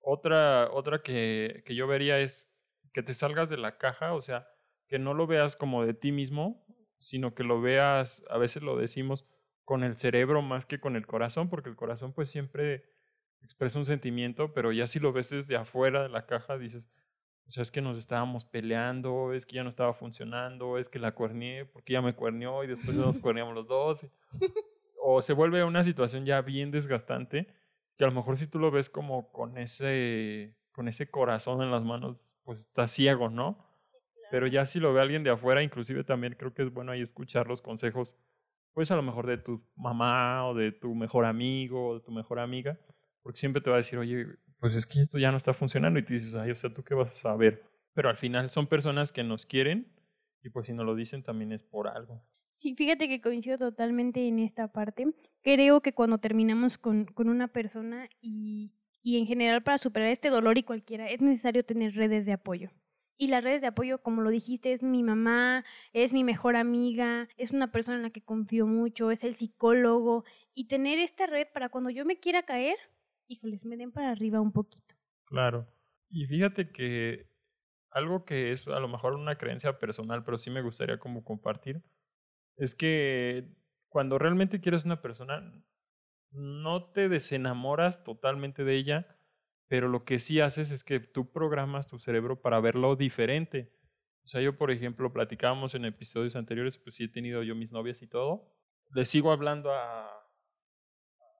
Otra, 0.00 0.70
otra 0.72 1.02
que, 1.02 1.62
que 1.66 1.74
yo 1.74 1.86
vería 1.86 2.18
es 2.20 2.54
que 2.92 3.02
te 3.02 3.12
salgas 3.12 3.48
de 3.48 3.58
la 3.58 3.78
caja, 3.78 4.14
o 4.14 4.22
sea, 4.22 4.48
que 4.86 4.98
no 4.98 5.12
lo 5.12 5.26
veas 5.26 5.56
como 5.56 5.84
de 5.84 5.94
ti 5.94 6.12
mismo, 6.12 6.64
sino 6.98 7.34
que 7.34 7.44
lo 7.44 7.60
veas, 7.60 8.24
a 8.30 8.38
veces 8.38 8.62
lo 8.62 8.76
decimos, 8.76 9.26
con 9.64 9.84
el 9.84 9.96
cerebro 9.96 10.40
más 10.40 10.64
que 10.66 10.80
con 10.80 10.96
el 10.96 11.06
corazón, 11.06 11.50
porque 11.50 11.68
el 11.68 11.76
corazón 11.76 12.12
pues 12.14 12.30
siempre 12.30 12.84
expresa 13.42 13.78
un 13.78 13.84
sentimiento, 13.84 14.54
pero 14.54 14.72
ya 14.72 14.86
si 14.86 14.98
lo 14.98 15.12
ves 15.12 15.30
desde 15.30 15.56
afuera 15.56 16.02
de 16.02 16.08
la 16.08 16.26
caja, 16.26 16.56
dices, 16.56 16.90
o 17.48 17.50
sea, 17.50 17.62
es 17.62 17.70
que 17.70 17.80
nos 17.80 17.96
estábamos 17.96 18.44
peleando, 18.44 19.32
es 19.32 19.46
que 19.46 19.56
ya 19.56 19.62
no 19.62 19.70
estaba 19.70 19.94
funcionando, 19.94 20.76
es 20.76 20.90
que 20.90 20.98
la 20.98 21.12
cuernié 21.14 21.64
porque 21.64 21.94
ya 21.94 22.02
me 22.02 22.14
cuernió 22.14 22.62
y 22.62 22.66
después 22.66 22.94
nos 22.94 23.18
cuerniamos 23.20 23.54
los 23.54 23.66
dos. 23.66 24.06
O 25.02 25.22
se 25.22 25.32
vuelve 25.32 25.64
una 25.64 25.82
situación 25.82 26.26
ya 26.26 26.42
bien 26.42 26.70
desgastante, 26.70 27.46
que 27.96 28.04
a 28.04 28.08
lo 28.08 28.12
mejor 28.12 28.36
si 28.36 28.48
tú 28.48 28.58
lo 28.58 28.70
ves 28.70 28.90
como 28.90 29.32
con 29.32 29.56
ese, 29.56 30.58
con 30.72 30.88
ese 30.88 31.10
corazón 31.10 31.62
en 31.62 31.70
las 31.70 31.82
manos, 31.84 32.36
pues 32.44 32.60
está 32.60 32.86
ciego, 32.86 33.30
¿no? 33.30 33.66
Pero 34.30 34.46
ya 34.46 34.66
si 34.66 34.78
lo 34.78 34.92
ve 34.92 35.00
alguien 35.00 35.24
de 35.24 35.30
afuera, 35.30 35.62
inclusive 35.62 36.04
también 36.04 36.34
creo 36.38 36.52
que 36.52 36.64
es 36.64 36.70
bueno 36.70 36.92
ahí 36.92 37.00
escuchar 37.00 37.46
los 37.46 37.62
consejos, 37.62 38.14
pues 38.74 38.90
a 38.90 38.96
lo 38.96 39.02
mejor 39.02 39.26
de 39.26 39.38
tu 39.38 39.64
mamá 39.74 40.46
o 40.46 40.54
de 40.54 40.70
tu 40.72 40.94
mejor 40.94 41.24
amigo 41.24 41.88
o 41.88 41.94
de 41.94 42.00
tu 42.04 42.12
mejor 42.12 42.40
amiga, 42.40 42.78
porque 43.22 43.38
siempre 43.38 43.62
te 43.62 43.70
va 43.70 43.76
a 43.76 43.78
decir, 43.78 43.98
oye, 43.98 44.26
pues 44.60 44.74
es 44.74 44.86
que 44.86 45.00
esto 45.00 45.18
ya 45.18 45.30
no 45.30 45.36
está 45.36 45.52
funcionando 45.52 45.98
y 45.98 46.04
tú 46.04 46.14
dices, 46.14 46.34
ay, 46.34 46.50
o 46.50 46.54
sea, 46.54 46.72
¿tú 46.72 46.82
qué 46.82 46.94
vas 46.94 47.10
a 47.12 47.14
saber? 47.14 47.62
Pero 47.94 48.08
al 48.08 48.16
final 48.16 48.50
son 48.50 48.66
personas 48.66 49.12
que 49.12 49.24
nos 49.24 49.46
quieren 49.46 49.92
y 50.42 50.50
pues 50.50 50.66
si 50.66 50.72
no 50.72 50.84
lo 50.84 50.94
dicen 50.94 51.22
también 51.22 51.52
es 51.52 51.62
por 51.62 51.88
algo. 51.88 52.22
Sí, 52.52 52.74
fíjate 52.74 53.08
que 53.08 53.20
coincido 53.20 53.56
totalmente 53.56 54.26
en 54.26 54.40
esta 54.40 54.72
parte. 54.72 55.06
Creo 55.42 55.80
que 55.80 55.92
cuando 55.92 56.18
terminamos 56.18 56.76
con, 56.76 57.04
con 57.04 57.28
una 57.28 57.46
persona 57.48 58.08
y, 58.20 58.72
y 59.00 59.18
en 59.18 59.26
general 59.26 59.62
para 59.62 59.78
superar 59.78 60.08
este 60.08 60.28
dolor 60.28 60.58
y 60.58 60.64
cualquiera, 60.64 61.08
es 61.08 61.20
necesario 61.20 61.64
tener 61.64 61.94
redes 61.94 62.26
de 62.26 62.32
apoyo. 62.32 62.70
Y 63.16 63.28
las 63.28 63.42
redes 63.42 63.60
de 63.60 63.66
apoyo, 63.68 64.00
como 64.00 64.22
lo 64.22 64.30
dijiste, 64.30 64.72
es 64.72 64.82
mi 64.82 65.02
mamá, 65.02 65.64
es 65.92 66.12
mi 66.12 66.22
mejor 66.22 66.54
amiga, 66.54 67.28
es 67.36 67.52
una 67.52 67.72
persona 67.72 67.96
en 67.96 68.04
la 68.04 68.10
que 68.10 68.22
confío 68.22 68.66
mucho, 68.66 69.10
es 69.10 69.24
el 69.24 69.34
psicólogo. 69.34 70.24
Y 70.54 70.68
tener 70.68 71.00
esta 71.00 71.26
red 71.26 71.48
para 71.52 71.68
cuando 71.68 71.90
yo 71.90 72.04
me 72.04 72.20
quiera 72.20 72.44
caer, 72.44 72.76
híjoles, 73.28 73.64
me 73.64 73.76
den 73.76 73.92
para 73.92 74.10
arriba 74.10 74.40
un 74.40 74.52
poquito. 74.52 74.94
Claro. 75.26 75.68
Y 76.10 76.26
fíjate 76.26 76.72
que 76.72 77.30
algo 77.90 78.24
que 78.24 78.52
es 78.52 78.66
a 78.68 78.80
lo 78.80 78.88
mejor 78.88 79.14
una 79.14 79.38
creencia 79.38 79.78
personal, 79.78 80.24
pero 80.24 80.38
sí 80.38 80.50
me 80.50 80.62
gustaría 80.62 80.98
como 80.98 81.24
compartir, 81.24 81.82
es 82.56 82.74
que 82.74 83.56
cuando 83.88 84.18
realmente 84.18 84.60
quieres 84.60 84.84
una 84.84 85.00
persona, 85.00 85.64
no 86.30 86.90
te 86.90 87.08
desenamoras 87.08 88.04
totalmente 88.04 88.64
de 88.64 88.76
ella, 88.76 89.18
pero 89.68 89.88
lo 89.88 90.04
que 90.04 90.18
sí 90.18 90.40
haces 90.40 90.70
es 90.70 90.84
que 90.84 91.00
tú 91.00 91.30
programas 91.32 91.86
tu 91.86 91.98
cerebro 91.98 92.40
para 92.40 92.60
verlo 92.60 92.96
diferente. 92.96 93.72
O 94.24 94.28
sea, 94.28 94.40
yo, 94.42 94.58
por 94.58 94.70
ejemplo, 94.70 95.12
platicábamos 95.12 95.74
en 95.74 95.84
episodios 95.84 96.36
anteriores, 96.36 96.78
pues 96.78 96.96
sí 96.96 97.04
he 97.04 97.08
tenido 97.08 97.42
yo 97.42 97.54
mis 97.54 97.72
novias 97.72 98.02
y 98.02 98.06
todo. 98.06 98.54
Les 98.94 99.08
sigo 99.08 99.32
hablando 99.32 99.72
a, 99.72 100.06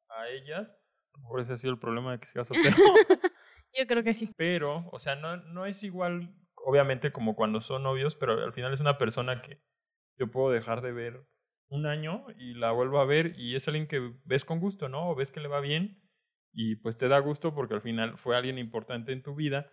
a 0.08 0.28
ellas. 0.30 0.78
Por 1.22 1.40
ese 1.40 1.54
ha 1.54 1.58
sido 1.58 1.72
el 1.72 1.78
problema 1.78 2.12
de 2.12 2.20
que 2.20 2.26
se 2.26 2.44
soltero. 2.44 2.76
yo 3.78 3.86
creo 3.86 4.02
que 4.02 4.14
sí. 4.14 4.30
Pero, 4.36 4.88
o 4.92 4.98
sea, 4.98 5.14
no, 5.14 5.36
no 5.36 5.66
es 5.66 5.82
igual, 5.84 6.34
obviamente, 6.54 7.12
como 7.12 7.34
cuando 7.34 7.60
son 7.60 7.82
novios, 7.82 8.14
pero 8.14 8.32
al 8.42 8.52
final 8.52 8.72
es 8.72 8.80
una 8.80 8.98
persona 8.98 9.42
que 9.42 9.60
yo 10.18 10.30
puedo 10.30 10.50
dejar 10.50 10.82
de 10.82 10.92
ver 10.92 11.24
un 11.68 11.86
año 11.86 12.26
y 12.36 12.54
la 12.54 12.72
vuelvo 12.72 13.00
a 13.00 13.04
ver 13.04 13.34
y 13.38 13.54
es 13.54 13.68
alguien 13.68 13.86
que 13.86 14.14
ves 14.24 14.44
con 14.44 14.60
gusto, 14.60 14.88
¿no? 14.88 15.10
O 15.10 15.14
ves 15.14 15.30
que 15.30 15.40
le 15.40 15.48
va 15.48 15.60
bien 15.60 16.02
y 16.52 16.76
pues 16.76 16.96
te 16.96 17.08
da 17.08 17.18
gusto 17.18 17.54
porque 17.54 17.74
al 17.74 17.82
final 17.82 18.16
fue 18.18 18.36
alguien 18.36 18.58
importante 18.58 19.12
en 19.12 19.22
tu 19.22 19.34
vida, 19.34 19.70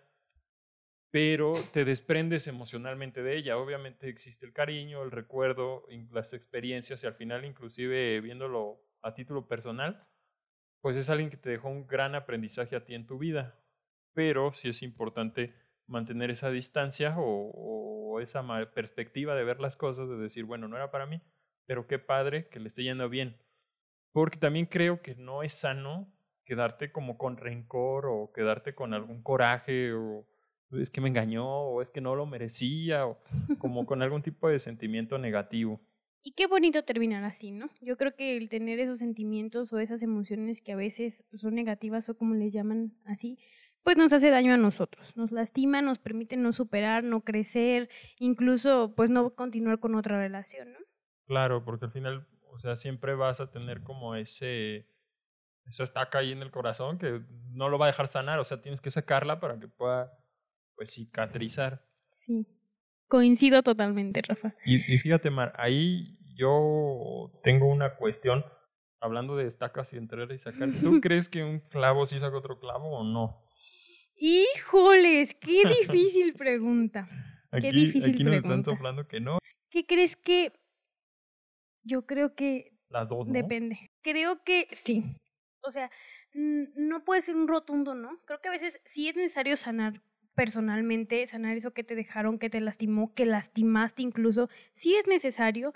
pero 1.10 1.54
te 1.72 1.84
desprendes 1.84 2.46
emocionalmente 2.48 3.22
de 3.22 3.36
ella. 3.36 3.56
Obviamente 3.56 4.08
existe 4.08 4.46
el 4.46 4.52
cariño, 4.52 5.02
el 5.02 5.10
recuerdo, 5.10 5.84
las 6.10 6.32
experiencias 6.32 7.02
y 7.02 7.06
al 7.06 7.14
final 7.14 7.44
inclusive 7.44 8.20
viéndolo 8.20 8.82
a 9.02 9.14
título 9.14 9.48
personal, 9.48 10.06
pues 10.80 10.96
es 10.96 11.10
alguien 11.10 11.30
que 11.30 11.36
te 11.36 11.50
dejó 11.50 11.68
un 11.68 11.86
gran 11.86 12.14
aprendizaje 12.14 12.76
a 12.76 12.84
ti 12.84 12.94
en 12.94 13.06
tu 13.06 13.18
vida, 13.18 13.58
pero 14.12 14.52
sí 14.54 14.68
es 14.68 14.82
importante 14.82 15.54
mantener 15.86 16.30
esa 16.30 16.50
distancia 16.50 17.14
o, 17.18 18.20
esa 18.20 18.42
perspectiva 18.72 19.34
de 19.34 19.44
ver 19.44 19.60
las 19.60 19.76
cosas, 19.76 20.08
de 20.08 20.16
decir, 20.16 20.44
bueno, 20.44 20.68
no 20.68 20.76
era 20.76 20.90
para 20.90 21.04
mí, 21.04 21.20
pero 21.66 21.86
qué 21.86 21.98
padre 21.98 22.48
que 22.48 22.58
le 22.58 22.68
esté 22.68 22.82
yendo 22.82 23.10
bien. 23.10 23.36
Porque 24.10 24.38
también 24.38 24.64
creo 24.64 25.02
que 25.02 25.14
no 25.16 25.42
es 25.42 25.52
sano 25.52 26.10
quedarte 26.46 26.90
como 26.90 27.18
con 27.18 27.36
rencor 27.36 28.06
o 28.06 28.32
quedarte 28.32 28.74
con 28.74 28.94
algún 28.94 29.22
coraje 29.22 29.92
o 29.92 30.26
es 30.72 30.90
que 30.90 31.00
me 31.00 31.08
engañó 31.08 31.46
o 31.46 31.82
es 31.82 31.90
que 31.90 32.00
no 32.00 32.14
lo 32.14 32.26
merecía 32.26 33.06
o 33.06 33.18
como 33.58 33.84
con 33.86 34.02
algún 34.02 34.22
tipo 34.22 34.48
de 34.48 34.58
sentimiento 34.58 35.18
negativo. 35.18 35.80
Y 36.22 36.32
qué 36.32 36.46
bonito 36.46 36.84
terminar 36.84 37.22
así, 37.24 37.52
¿no? 37.52 37.70
Yo 37.80 37.96
creo 37.96 38.14
que 38.14 38.36
el 38.36 38.48
tener 38.48 38.80
esos 38.80 38.98
sentimientos 38.98 39.72
o 39.72 39.78
esas 39.78 40.02
emociones 40.02 40.60
que 40.60 40.72
a 40.72 40.76
veces 40.76 41.24
son 41.34 41.54
negativas 41.54 42.08
o 42.08 42.16
como 42.16 42.34
les 42.34 42.52
llaman 42.52 42.96
así, 43.04 43.38
pues 43.84 43.96
nos 43.96 44.12
hace 44.12 44.30
daño 44.30 44.52
a 44.52 44.56
nosotros, 44.56 45.16
nos 45.16 45.30
lastima, 45.30 45.80
nos 45.80 45.98
permite 46.00 46.36
no 46.36 46.52
superar, 46.52 47.04
no 47.04 47.20
crecer, 47.20 47.88
incluso 48.18 48.94
pues 48.96 49.10
no 49.10 49.36
continuar 49.36 49.78
con 49.78 49.94
otra 49.94 50.18
relación, 50.18 50.72
¿no? 50.72 50.78
Claro, 51.26 51.64
porque 51.64 51.84
al 51.84 51.92
final, 51.92 52.26
o 52.50 52.58
sea, 52.58 52.74
siempre 52.74 53.14
vas 53.14 53.40
a 53.40 53.50
tener 53.50 53.84
como 53.84 54.16
ese 54.16 54.88
esa 55.66 55.82
estaca 55.82 56.18
ahí 56.18 56.32
en 56.32 56.42
el 56.42 56.50
corazón 56.50 56.98
que 56.98 57.22
no 57.50 57.68
lo 57.68 57.78
va 57.78 57.86
a 57.86 57.88
dejar 57.88 58.08
sanar, 58.08 58.38
o 58.38 58.44
sea, 58.44 58.60
tienes 58.60 58.80
que 58.80 58.90
sacarla 58.90 59.40
para 59.40 59.58
que 59.58 59.68
pueda, 59.68 60.12
pues, 60.74 60.92
cicatrizar. 60.92 61.84
Sí, 62.12 62.46
coincido 63.08 63.62
totalmente, 63.62 64.22
Rafa. 64.22 64.54
Y, 64.64 64.78
fíjate, 64.98 65.30
Mar, 65.30 65.52
ahí 65.56 66.18
yo 66.34 67.32
tengo 67.42 67.66
una 67.66 67.96
cuestión, 67.96 68.44
hablando 69.00 69.36
de 69.36 69.46
estacas 69.46 69.92
y 69.92 69.96
entrar 69.96 70.30
y 70.32 70.38
sacar, 70.38 70.68
¿tú 70.80 71.00
crees 71.02 71.28
que 71.28 71.42
un 71.44 71.60
clavo 71.60 72.06
sí 72.06 72.18
saca 72.18 72.36
otro 72.36 72.58
clavo 72.58 72.98
o 72.98 73.04
no? 73.04 73.42
Híjoles, 74.18 75.34
qué 75.34 75.62
difícil 75.68 76.34
pregunta. 76.34 77.08
Qué 77.50 77.68
aquí, 77.68 77.70
difícil 77.70 78.14
aquí 78.14 78.24
nos 78.24 78.34
están 78.36 78.64
soplando 78.64 79.06
que 79.06 79.20
no. 79.20 79.38
¿Qué 79.70 79.86
crees 79.86 80.16
que? 80.16 80.52
Yo 81.82 82.06
creo 82.06 82.34
que 82.34 82.72
las 82.88 83.08
dos, 83.08 83.26
¿no? 83.26 83.32
Depende. 83.32 83.90
Creo 84.02 84.42
que 84.42 84.68
sí. 84.74 85.04
O 85.62 85.70
sea, 85.70 85.90
no 86.32 87.04
puede 87.04 87.22
ser 87.22 87.36
un 87.36 87.48
rotundo, 87.48 87.94
¿no? 87.94 88.18
Creo 88.26 88.40
que 88.40 88.48
a 88.48 88.52
veces 88.52 88.80
sí 88.84 89.08
es 89.08 89.16
necesario 89.16 89.56
sanar 89.56 90.02
personalmente, 90.36 91.26
sanar 91.26 91.56
eso 91.56 91.72
que 91.72 91.82
te 91.82 91.96
dejaron, 91.96 92.38
que 92.38 92.50
te 92.50 92.60
lastimó, 92.60 93.12
que 93.14 93.26
lastimaste 93.26 94.02
incluso, 94.02 94.48
sí 94.74 94.94
es 94.94 95.08
necesario, 95.08 95.72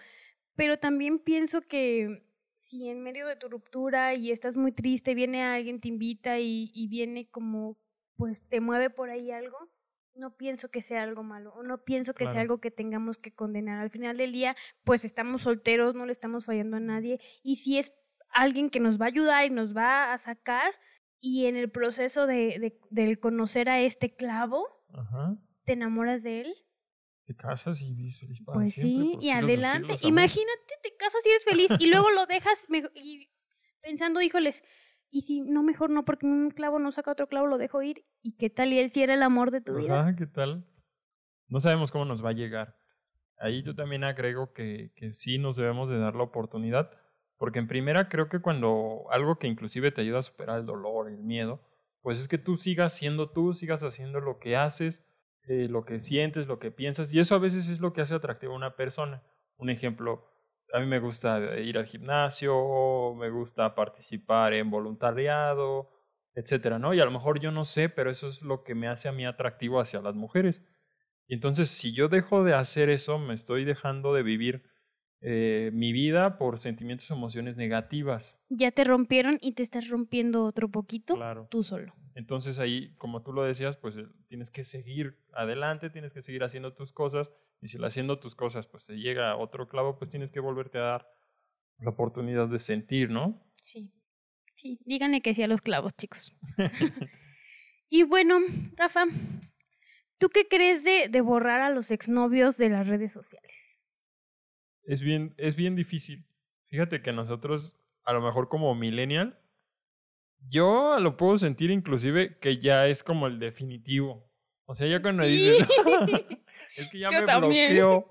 pero 0.55 0.79
también 0.79 1.19
pienso 1.19 1.62
que 1.62 2.23
si 2.59 2.88
en 2.88 3.02
medio 3.02 3.26
de 3.26 3.37
tu 3.37 3.49
ruptura 3.49 4.14
y 4.14 4.31
estás 4.31 4.57
muy 4.57 4.71
triste, 4.71 5.14
viene 5.14 5.43
alguien, 5.43 5.81
te 5.81 5.88
invita 5.88 6.38
y, 6.38 6.71
y 6.75 6.88
viene 6.88 7.29
como, 7.31 7.79
pues 8.17 8.47
te 8.49 8.61
mueve 8.61 8.90
por 8.90 9.09
ahí 9.09 9.31
algo, 9.31 9.57
no 10.14 10.37
pienso 10.37 10.71
que 10.71 10.83
sea 10.83 11.02
algo 11.02 11.23
malo, 11.23 11.55
o 11.55 11.62
no 11.62 11.83
pienso 11.83 12.12
que 12.12 12.26
sea 12.26 12.43
algo 12.43 12.61
que 12.61 12.71
tengamos 12.71 13.17
que 13.17 13.33
condenar. 13.33 13.81
Al 13.81 13.90
final 13.90 14.19
del 14.19 14.33
día, 14.33 14.55
pues 14.85 15.07
estamos 15.07 15.43
solteros, 15.43 15.95
no 15.95 16.05
le 16.05 16.12
estamos 16.12 16.45
fallando 16.45 16.76
a 16.76 16.81
nadie, 16.81 17.19
y 17.43 17.57
si 17.57 17.79
es 17.79 17.93
alguien 18.29 18.69
que 18.69 18.81
nos 18.81 19.00
va 19.00 19.07
a 19.07 19.09
ayudar 19.09 19.47
y 19.47 19.50
nos 19.50 19.75
va 19.75 20.12
a 20.12 20.19
sacar 20.19 20.75
y 21.21 21.47
en 21.47 21.57
el 21.57 21.71
proceso 21.71 22.27
de, 22.27 22.79
de, 22.91 23.19
conocer 23.19 23.69
a 23.69 23.81
este 23.81 24.15
clavo, 24.15 24.67
te 25.65 25.75
enamoras 25.75 26.23
de 26.23 26.43
él. 26.43 26.55
Te 27.27 27.37
casas 27.37 27.81
y 27.83 27.95
vives 27.95 28.19
feliz 28.19 28.43
para 28.43 28.59
pues 28.59 28.75
siempre. 28.75 29.19
sí, 29.21 29.27
y 29.27 29.31
adelante. 29.31 29.97
Imagínate, 30.03 30.75
te 30.83 30.97
casas 30.97 31.21
y 31.25 31.29
eres 31.29 31.45
feliz 31.45 31.71
y 31.79 31.89
luego 31.89 32.11
lo 32.11 32.27
dejas 32.27 32.67
y 32.95 33.31
pensando, 33.81 34.21
híjoles, 34.21 34.65
y 35.11 35.23
si 35.23 35.41
no, 35.41 35.62
mejor 35.62 35.91
no, 35.91 36.05
porque 36.05 36.27
un 36.27 36.50
clavo 36.50 36.79
no 36.79 36.93
saca 36.93 37.12
otro 37.12 37.29
clavo, 37.29 37.47
lo 37.47 37.59
dejo 37.59 37.83
ir. 37.83 38.05
¿Y 38.23 38.37
qué 38.37 38.49
tal? 38.49 38.73
Y 38.73 38.79
él 38.79 38.91
si 38.91 39.03
era 39.03 39.15
el 39.15 39.23
amor 39.23 39.50
de 39.50 39.61
tu 39.61 39.77
vida. 39.77 40.07
Ah, 40.07 40.17
¿qué 40.17 40.27
tal? 40.27 40.67
No 41.49 41.61
sabemos 41.61 41.91
cómo 41.91 42.05
nos 42.05 42.25
va 42.25 42.31
a 42.31 42.35
llegar. 42.35 42.77
Ahí 43.37 43.62
yo 43.62 43.75
también 43.75 44.05
agrego 44.05 44.53
que, 44.53 44.93
que 44.95 45.15
sí 45.15 45.39
nos 45.39 45.57
debemos 45.57 45.89
de 45.89 45.99
dar 45.99 46.15
la 46.15 46.23
oportunidad 46.23 46.91
porque 47.41 47.59
en 47.59 47.69
primera 47.69 48.11
creo 48.11 48.29
que 48.29 48.43
cuando 48.43 49.07
algo 49.11 49.39
que 49.39 49.47
inclusive 49.47 49.91
te 49.91 50.03
ayuda 50.03 50.19
a 50.19 50.23
superar 50.23 50.59
el 50.59 50.67
dolor, 50.67 51.09
el 51.09 51.17
miedo, 51.17 51.59
pues 52.03 52.21
es 52.21 52.29
que 52.29 52.37
tú 52.37 52.59
sigas 52.59 52.93
siendo 52.93 53.31
tú, 53.31 53.55
sigas 53.55 53.83
haciendo 53.83 54.21
lo 54.21 54.39
que 54.39 54.57
haces, 54.57 55.11
eh, 55.49 55.67
lo 55.67 55.87
que 55.87 56.01
sientes, 56.01 56.47
lo 56.47 56.59
que 56.59 56.71
piensas, 56.71 57.15
y 57.15 57.19
eso 57.19 57.35
a 57.35 57.39
veces 57.39 57.71
es 57.71 57.81
lo 57.81 57.95
que 57.95 58.03
hace 58.03 58.15
atractivo 58.15 58.53
a 58.53 58.57
una 58.57 58.77
persona. 58.77 59.23
Un 59.57 59.71
ejemplo, 59.71 60.31
a 60.75 60.81
mí 60.81 60.87
me 60.87 60.99
gusta 60.99 61.59
ir 61.59 61.79
al 61.79 61.87
gimnasio, 61.87 63.15
me 63.15 63.31
gusta 63.31 63.75
participar 63.75 64.53
en 64.53 64.71
voluntariado, 64.71 65.89
etcétera, 66.35 66.79
¿no? 66.79 66.93
Y 66.93 67.01
a 67.01 67.07
lo 67.07 67.11
mejor 67.11 67.41
yo 67.41 67.53
no 67.53 67.65
sé, 67.65 67.89
pero 67.89 68.11
eso 68.11 68.29
es 68.29 68.43
lo 68.43 68.65
que 68.65 68.75
me 68.75 68.87
hace 68.87 69.09
a 69.09 69.13
mí 69.13 69.25
atractivo 69.25 69.81
hacia 69.81 70.03
las 70.03 70.15
mujeres. 70.15 70.63
Y 71.27 71.37
entonces, 71.37 71.71
si 71.71 71.95
yo 71.95 72.09
dejo 72.09 72.45
de 72.45 72.53
hacer 72.53 72.91
eso, 72.91 73.19
me 73.19 73.33
estoy 73.33 73.65
dejando 73.65 74.13
de 74.13 74.23
vivir 74.23 74.70
eh, 75.23 75.71
mi 75.75 75.93
vida 75.93 76.39
por 76.39 76.59
sentimientos 76.59 77.11
o 77.11 77.15
emociones 77.15 77.57
negativas. 77.57 78.43
Ya 78.49 78.71
te 78.71 78.85
rompieron 78.85 79.39
y 79.43 79.53
te 79.53 79.62
estás 79.62 79.89
rompiendo 79.89 80.45
otro 80.45 80.71
poquito 80.71 81.15
claro. 81.15 81.47
tú 81.50 81.62
solo. 81.62 81.95
Entonces 82.15 82.59
ahí, 82.59 82.95
como 82.97 83.23
tú 83.23 83.33
lo 83.33 83.43
decías, 83.43 83.77
pues 83.77 83.97
eh, 83.97 84.07
tienes 84.29 84.50
que 84.50 84.65
seguir 84.65 85.19
adelante, 85.33 85.91
tienes 85.91 86.12
que 86.12 86.23
seguir 86.23 86.43
haciendo 86.43 86.73
tus 86.75 86.93
cosas 86.93 87.31
y 87.61 87.69
si 87.69 87.79
haciendo 87.85 88.19
tus 88.19 88.35
cosas 88.35 88.67
pues 88.67 88.87
te 88.87 88.97
llega 88.97 89.37
otro 89.37 89.69
clavo, 89.69 89.99
pues 89.99 90.11
tienes 90.11 90.31
que 90.31 90.41
volverte 90.41 90.79
a 90.79 90.83
dar 90.83 91.09
la 91.79 91.91
oportunidad 91.91 92.49
de 92.49 92.59
sentir, 92.59 93.11
¿no? 93.11 93.43
Sí. 93.62 93.93
Sí, 94.57 94.79
díganle 94.85 95.23
que 95.23 95.35
sí 95.35 95.43
a 95.43 95.49
los 95.49 95.62
clavos, 95.62 95.95
chicos. 95.97 96.35
y 97.89 98.03
bueno, 98.03 98.39
Rafa, 98.77 99.05
¿tú 100.19 100.29
qué 100.29 100.49
crees 100.49 100.85
de, 100.85 101.09
de 101.09 101.21
borrar 101.23 101.62
a 101.62 101.71
los 101.71 101.91
exnovios 101.91 102.59
de 102.59 102.69
las 102.69 102.87
redes 102.87 103.12
sociales? 103.12 103.70
Es 104.85 105.03
bien, 105.03 105.35
es 105.37 105.57
bien 105.57 105.77
difícil. 105.77 106.27
Fíjate 106.69 107.03
que 107.03 107.13
nosotros, 107.13 107.77
a 108.05 108.13
lo 108.13 108.21
mejor 108.21 108.49
como 108.49 108.75
millennial, 108.75 109.39
yo 110.49 110.99
lo 111.01 111.17
puedo 111.17 111.37
sentir 111.37 111.71
inclusive 111.71 112.39
que 112.39 112.59
ya 112.59 112.87
es 112.87 113.03
como 113.03 113.27
el 113.27 113.39
definitivo. 113.39 114.31
O 114.65 114.75
sea, 114.75 114.87
ya 114.87 115.03
cuando 115.03 115.25
dices, 115.25 115.67
es 116.77 116.89
que 116.89 116.99
ya 117.01 117.11
me 117.11 117.23
bloqueó, 117.23 118.09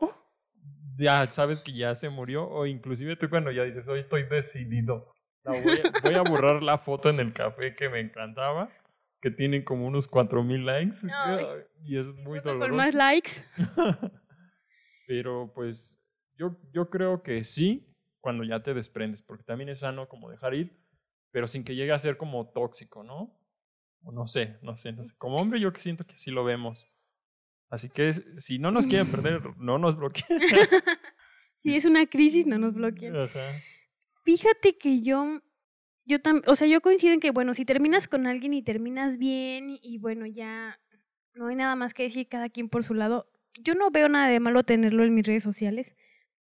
ya 0.97 1.29
sabes 1.29 1.61
que 1.61 1.71
ya 1.71 1.95
se 1.95 2.09
murió. 2.09 2.47
O 2.47 2.65
inclusive 2.65 3.15
tú 3.15 3.29
cuando 3.29 3.51
ya 3.51 3.63
dices, 3.63 3.87
hoy 3.87 3.99
estoy 4.01 4.23
decidido. 4.23 5.13
voy, 5.43 6.13
a, 6.13 6.21
borrar 6.21 6.61
la 6.61 6.77
foto 6.77 7.09
en 7.09 7.19
el 7.19 7.33
café 7.33 7.73
que 7.73 7.89
me 7.89 8.01
encantaba, 8.01 8.69
que 9.21 9.31
tiene 9.31 9.63
como 9.63 9.87
unos 9.87 10.07
cuatro 10.07 10.43
mil 10.43 10.65
likes. 10.65 10.97
Y 11.83 11.97
es 11.97 12.07
muy 12.07 12.39
doloroso. 12.41 12.59
Por 12.59 12.73
más 12.73 12.93
likes. 12.93 13.31
Pero 15.07 15.51
pues 15.55 15.97
yo, 16.39 16.57
yo 16.73 16.89
creo 16.89 17.21
que 17.21 17.43
sí, 17.43 17.95
cuando 18.19 18.43
ya 18.43 18.63
te 18.63 18.73
desprendes, 18.73 19.21
porque 19.21 19.43
también 19.43 19.69
es 19.69 19.81
sano 19.81 20.09
como 20.09 20.31
dejar 20.31 20.55
ir 20.55 20.79
pero 21.31 21.47
sin 21.47 21.63
que 21.63 21.75
llegue 21.75 21.91
a 21.91 21.99
ser 21.99 22.17
como 22.17 22.49
tóxico, 22.49 23.03
¿no? 23.03 23.35
O 24.03 24.11
no 24.11 24.27
sé, 24.27 24.57
no 24.61 24.77
sé, 24.77 24.91
no 24.93 25.03
sé. 25.03 25.15
Como 25.17 25.37
hombre 25.37 25.59
yo 25.59 25.71
siento 25.75 26.05
que 26.05 26.17
sí 26.17 26.31
lo 26.31 26.43
vemos. 26.43 26.87
Así 27.69 27.89
que 27.89 28.13
si 28.13 28.57
no 28.57 28.71
nos 28.71 28.87
quieren 28.87 29.11
perder, 29.11 29.41
no 29.57 29.77
nos 29.77 29.95
bloqueen. 29.95 30.39
si 31.57 31.75
es 31.75 31.85
una 31.85 32.07
crisis, 32.07 32.47
no 32.47 32.57
nos 32.57 32.73
bloqueen. 32.73 33.13
Fíjate 34.23 34.77
que 34.77 35.01
yo, 35.01 35.41
yo 36.05 36.21
también, 36.21 36.49
o 36.49 36.55
sea, 36.55 36.67
yo 36.67 36.81
coincido 36.81 37.13
en 37.13 37.19
que, 37.19 37.31
bueno, 37.31 37.53
si 37.53 37.65
terminas 37.65 38.07
con 38.07 38.25
alguien 38.25 38.53
y 38.53 38.63
terminas 38.63 39.17
bien 39.17 39.77
y 39.81 39.99
bueno, 39.99 40.25
ya 40.25 40.79
no 41.33 41.47
hay 41.47 41.55
nada 41.55 41.75
más 41.75 41.93
que 41.93 42.03
decir 42.03 42.27
cada 42.27 42.49
quien 42.49 42.69
por 42.69 42.83
su 42.83 42.95
lado, 42.95 43.29
yo 43.61 43.75
no 43.75 43.91
veo 43.91 44.09
nada 44.09 44.29
de 44.29 44.39
malo 44.39 44.63
tenerlo 44.63 45.03
en 45.03 45.13
mis 45.13 45.25
redes 45.25 45.43
sociales 45.43 45.95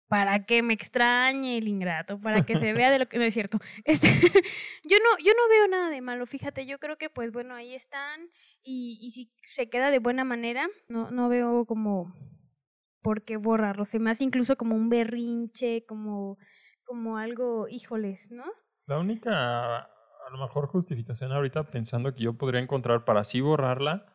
para 0.09 0.45
que 0.45 0.63
me 0.63 0.75
extrañe 0.75 1.59
el 1.59 1.69
ingrato, 1.69 2.21
para 2.21 2.45
que 2.45 2.59
se 2.59 2.73
vea 2.73 2.91
de 2.91 2.99
lo 2.99 3.09
que 3.09 3.19
no 3.19 3.25
es 3.25 3.35
cierto. 3.35 3.59
Este, 3.85 4.09
yo 4.09 4.97
no, 4.99 5.25
yo 5.25 5.33
no 5.35 5.49
veo 5.49 5.69
nada 5.69 5.91
de 5.91 6.01
malo, 6.01 6.27
fíjate, 6.27 6.67
yo 6.67 6.79
creo 6.79 6.97
que 6.97 7.11
pues 7.11 7.33
bueno, 7.33 7.55
ahí 7.55 7.75
están 7.75 8.31
y, 8.63 8.99
y 9.01 9.11
si 9.11 9.33
se 9.43 9.69
queda 9.69 9.91
de 9.91 9.99
buena 9.99 10.25
manera, 10.25 10.67
no, 10.89 11.11
no 11.11 11.29
veo 11.29 11.65
como 11.67 12.15
por 13.03 13.23
qué 13.23 13.37
borrarlo, 13.37 13.85
se 13.85 14.01
me 14.01 14.11
hace 14.11 14.25
incluso 14.25 14.57
como 14.57 14.75
un 14.75 14.89
berrinche, 14.89 15.87
como, 15.87 16.39
como 16.85 17.19
algo, 17.19 17.69
híjoles, 17.69 18.33
¿no? 18.33 18.45
La 18.87 18.99
única, 18.99 19.79
a 19.79 20.31
lo 20.33 20.39
mejor 20.39 20.67
justificación 20.67 21.31
ahorita 21.31 21.71
pensando 21.71 22.13
que 22.15 22.25
yo 22.25 22.37
podría 22.37 22.61
encontrar 22.61 23.05
para 23.05 23.21
así 23.21 23.41
borrarla, 23.41 24.13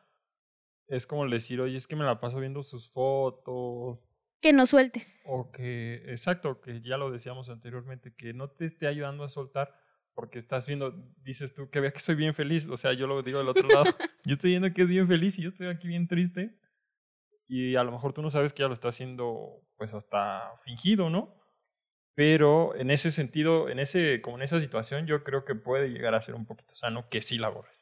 es 0.88 1.07
como 1.07 1.25
decir, 1.25 1.62
oye, 1.62 1.77
es 1.77 1.88
que 1.88 1.95
me 1.95 2.03
la 2.03 2.19
paso 2.19 2.39
viendo 2.41 2.63
sus 2.63 2.91
fotos, 2.91 4.00
que 4.41 4.53
no 4.53 4.65
sueltes. 4.65 5.21
O 5.25 5.51
que, 5.51 6.03
exacto, 6.07 6.60
que 6.62 6.81
ya 6.81 6.98
lo 6.98 7.12
decíamos 7.12 7.50
anteriormente, 7.50 8.13
que 8.15 8.33
no 8.33 8.50
te 8.50 8.65
esté 8.65 8.88
ayudando 8.88 9.24
a 9.24 9.29
soltar 9.29 9.74
porque 10.13 10.39
estás 10.39 10.67
viendo, 10.67 10.91
dices 11.24 11.53
tú, 11.53 11.69
que 11.69 11.79
vea 11.79 11.91
que 11.91 12.00
soy 12.00 12.15
bien 12.15 12.33
feliz, 12.33 12.69
o 12.69 12.75
sea, 12.75 12.93
yo 12.93 13.07
lo 13.07 13.24
digo 13.24 13.39
del 13.39 13.48
otro 13.48 13.67
lado, 13.67 13.83
yo 14.25 14.33
estoy 14.33 14.51
viendo 14.51 14.74
que 14.74 14.81
es 14.81 14.89
bien 14.89 15.07
feliz 15.07 15.39
y 15.39 15.43
yo 15.43 15.50
estoy 15.50 15.67
aquí 15.67 15.88
bien 15.88 16.07
triste 16.07 16.57
y 17.48 17.75
a 17.75 17.83
lo 17.83 17.91
mejor 17.91 18.13
tú 18.13 18.21
no 18.21 18.29
sabes 18.29 18.54
que 18.54 18.62
ya 18.62 18.67
lo 18.67 18.73
está 18.73 18.89
haciendo 18.89 19.62
pues 19.77 19.93
hasta 19.93 20.51
fingido, 20.63 21.10
¿no? 21.10 21.36
Pero 22.13 22.75
en 22.75 22.91
ese 22.91 23.10
sentido, 23.12 23.69
en 23.69 23.80
ese, 23.80 24.21
como 24.21 24.38
en 24.38 24.43
esa 24.43 24.60
situación, 24.60 25.08
yo 25.08 25.23
creo 25.23 25.43
que 25.45 25.56
puede 25.56 25.89
llegar 25.89 26.13
a 26.13 26.21
ser 26.21 26.36
un 26.36 26.45
poquito 26.45 26.75
sano 26.75 27.10
que 27.10 27.21
sí 27.21 27.38
la 27.38 27.49
borres. 27.49 27.75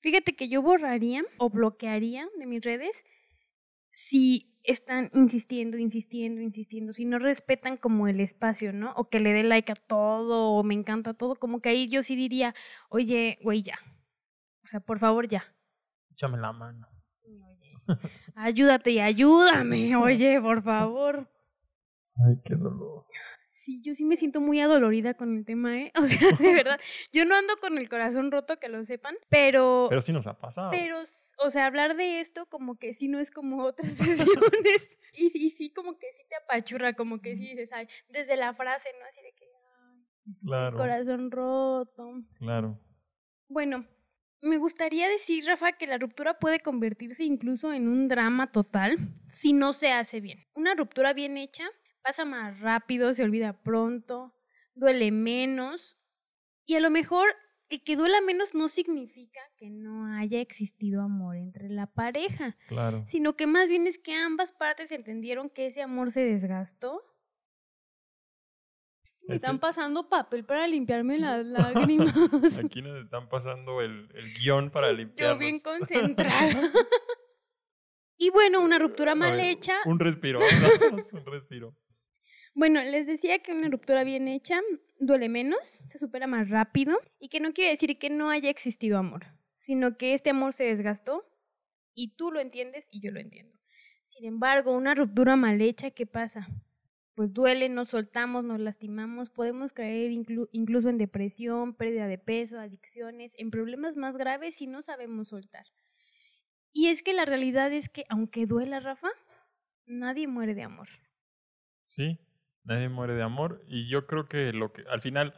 Fíjate 0.00 0.36
que 0.36 0.48
yo 0.48 0.62
borraría 0.62 1.24
o 1.38 1.50
bloquearía 1.50 2.28
de 2.38 2.46
mis 2.46 2.62
redes 2.62 3.04
si 3.96 4.52
están 4.62 5.10
insistiendo, 5.14 5.78
insistiendo, 5.78 6.42
insistiendo, 6.42 6.92
si 6.92 7.06
no 7.06 7.18
respetan 7.18 7.78
como 7.78 8.08
el 8.08 8.20
espacio, 8.20 8.74
¿no? 8.74 8.92
O 8.92 9.08
que 9.08 9.20
le 9.20 9.32
dé 9.32 9.42
like 9.42 9.72
a 9.72 9.74
todo, 9.74 10.50
o 10.50 10.62
me 10.62 10.74
encanta 10.74 11.14
todo, 11.14 11.36
como 11.36 11.62
que 11.62 11.70
ahí 11.70 11.88
yo 11.88 12.02
sí 12.02 12.14
diría, 12.14 12.54
oye, 12.90 13.38
güey, 13.42 13.62
ya. 13.62 13.78
O 14.62 14.66
sea, 14.66 14.80
por 14.80 14.98
favor, 14.98 15.28
ya. 15.28 15.44
Échame 16.10 16.36
la 16.36 16.52
mano. 16.52 16.86
Ayúdate 18.34 18.90
y 18.90 19.00
ayúdame, 19.00 19.96
oye, 19.96 20.42
por 20.42 20.62
favor. 20.62 21.30
Ay, 22.16 22.34
qué 22.44 22.54
dolor. 22.54 23.06
Sí, 23.52 23.80
yo 23.82 23.94
sí 23.94 24.04
me 24.04 24.18
siento 24.18 24.42
muy 24.42 24.60
adolorida 24.60 25.14
con 25.14 25.38
el 25.38 25.46
tema, 25.46 25.80
¿eh? 25.80 25.92
O 25.98 26.04
sea, 26.04 26.32
de 26.36 26.54
verdad, 26.54 26.78
yo 27.14 27.24
no 27.24 27.34
ando 27.34 27.56
con 27.62 27.78
el 27.78 27.88
corazón 27.88 28.30
roto, 28.30 28.58
que 28.58 28.68
lo 28.68 28.84
sepan, 28.84 29.16
pero... 29.30 29.86
Pero 29.88 30.02
sí 30.02 30.12
nos 30.12 30.26
ha 30.26 30.38
pasado. 30.38 30.70
Pero 30.70 30.98
o 31.38 31.50
sea, 31.50 31.66
hablar 31.66 31.96
de 31.96 32.20
esto 32.20 32.46
como 32.46 32.78
que 32.78 32.94
sí 32.94 33.08
no 33.08 33.18
es 33.18 33.30
como 33.30 33.64
otras 33.64 33.92
sesiones. 33.96 34.98
y, 35.12 35.46
y 35.46 35.50
sí 35.50 35.72
como 35.72 35.98
que 35.98 36.06
sí 36.16 36.22
te 36.28 36.36
apachurra, 36.36 36.94
como 36.94 37.20
que 37.20 37.36
sí 37.36 37.48
dices, 37.48 37.70
ay, 37.72 37.88
desde 38.08 38.36
la 38.36 38.54
frase, 38.54 38.88
¿no? 38.98 39.06
Así 39.06 39.20
de 39.22 39.32
que, 39.32 39.44
ay, 39.44 40.34
claro. 40.44 40.76
corazón 40.76 41.30
roto. 41.30 42.14
Claro. 42.38 42.80
Bueno, 43.48 43.86
me 44.42 44.58
gustaría 44.58 45.08
decir, 45.08 45.44
Rafa, 45.46 45.72
que 45.72 45.86
la 45.86 45.98
ruptura 45.98 46.38
puede 46.38 46.60
convertirse 46.60 47.24
incluso 47.24 47.72
en 47.72 47.88
un 47.88 48.08
drama 48.08 48.52
total 48.52 48.98
si 49.30 49.52
no 49.52 49.72
se 49.72 49.92
hace 49.92 50.20
bien. 50.20 50.44
Una 50.54 50.74
ruptura 50.74 51.12
bien 51.12 51.36
hecha 51.36 51.64
pasa 52.02 52.24
más 52.24 52.60
rápido, 52.60 53.12
se 53.14 53.24
olvida 53.24 53.62
pronto, 53.62 54.34
duele 54.74 55.10
menos 55.10 55.98
y 56.64 56.74
a 56.76 56.80
lo 56.80 56.90
mejor 56.90 57.28
y 57.68 57.80
que 57.80 57.96
duela 57.96 58.20
menos 58.20 58.54
no 58.54 58.68
significa 58.68 59.40
que 59.56 59.70
no 59.70 60.06
haya 60.14 60.40
existido 60.40 61.02
amor 61.02 61.36
entre 61.36 61.68
la 61.68 61.86
pareja. 61.86 62.56
Claro. 62.68 63.04
Sino 63.08 63.36
que 63.36 63.46
más 63.46 63.68
bien 63.68 63.86
es 63.86 63.98
que 63.98 64.14
ambas 64.14 64.52
partes 64.52 64.92
entendieron 64.92 65.50
que 65.50 65.66
ese 65.66 65.82
amor 65.82 66.12
se 66.12 66.20
desgastó. 66.20 67.02
Me 69.22 69.34
están 69.34 69.58
pasando 69.58 70.08
papel 70.08 70.44
para 70.44 70.68
limpiarme 70.68 71.18
las 71.18 71.44
lágrimas. 71.44 72.14
Aquí 72.64 72.82
nos 72.82 73.00
están 73.00 73.28
pasando 73.28 73.80
el, 73.80 74.08
el 74.14 74.32
guion 74.34 74.70
para 74.70 74.92
limpiarnos. 74.92 75.36
Yo 75.36 75.38
bien 75.40 75.60
concentrada. 75.64 76.70
y 78.16 78.30
bueno, 78.30 78.60
una 78.60 78.78
ruptura 78.78 79.16
mal 79.16 79.40
hecha. 79.40 79.78
Un 79.86 79.98
respiro, 79.98 80.38
un 80.38 81.26
respiro. 81.26 81.74
Bueno, 82.58 82.82
les 82.82 83.06
decía 83.06 83.40
que 83.40 83.52
una 83.52 83.68
ruptura 83.68 84.02
bien 84.02 84.28
hecha 84.28 84.62
duele 84.98 85.28
menos, 85.28 85.60
se 85.90 85.98
supera 85.98 86.26
más 86.26 86.48
rápido 86.48 86.98
y 87.20 87.28
que 87.28 87.38
no 87.38 87.52
quiere 87.52 87.72
decir 87.72 87.98
que 87.98 88.08
no 88.08 88.30
haya 88.30 88.48
existido 88.48 88.96
amor, 88.96 89.26
sino 89.56 89.98
que 89.98 90.14
este 90.14 90.30
amor 90.30 90.54
se 90.54 90.64
desgastó 90.64 91.22
y 91.94 92.16
tú 92.16 92.32
lo 92.32 92.40
entiendes 92.40 92.88
y 92.90 93.02
yo 93.02 93.10
lo 93.10 93.20
entiendo. 93.20 93.54
Sin 94.06 94.24
embargo, 94.24 94.74
una 94.74 94.94
ruptura 94.94 95.36
mal 95.36 95.60
hecha, 95.60 95.90
¿qué 95.90 96.06
pasa? 96.06 96.48
Pues 97.14 97.34
duele, 97.34 97.68
nos 97.68 97.90
soltamos, 97.90 98.42
nos 98.42 98.58
lastimamos, 98.58 99.28
podemos 99.28 99.74
caer 99.74 100.10
incluso 100.10 100.88
en 100.88 100.96
depresión, 100.96 101.74
pérdida 101.74 102.06
de 102.06 102.16
peso, 102.16 102.58
adicciones, 102.58 103.34
en 103.36 103.50
problemas 103.50 103.96
más 103.98 104.16
graves 104.16 104.56
si 104.56 104.66
no 104.66 104.80
sabemos 104.80 105.28
soltar. 105.28 105.66
Y 106.72 106.86
es 106.86 107.02
que 107.02 107.12
la 107.12 107.26
realidad 107.26 107.70
es 107.74 107.90
que, 107.90 108.06
aunque 108.08 108.46
duela, 108.46 108.80
Rafa, 108.80 109.10
nadie 109.84 110.26
muere 110.26 110.54
de 110.54 110.62
amor. 110.62 110.88
Sí, 111.84 112.18
nadie 112.66 112.88
muere 112.88 113.14
de 113.14 113.22
amor 113.22 113.62
y 113.66 113.88
yo 113.88 114.06
creo 114.06 114.28
que 114.28 114.52
lo 114.52 114.72
que 114.72 114.82
al 114.90 115.00
final 115.00 115.34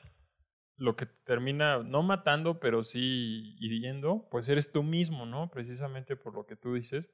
lo 0.76 0.96
que 0.96 1.06
termina 1.06 1.78
no 1.82 2.02
matando 2.02 2.58
pero 2.58 2.84
sí 2.84 3.56
hiriendo 3.60 4.28
pues 4.30 4.48
eres 4.48 4.72
tú 4.72 4.82
mismo 4.82 5.26
no 5.26 5.50
precisamente 5.50 6.16
por 6.16 6.34
lo 6.34 6.46
que 6.46 6.56
tú 6.56 6.74
dices 6.74 7.10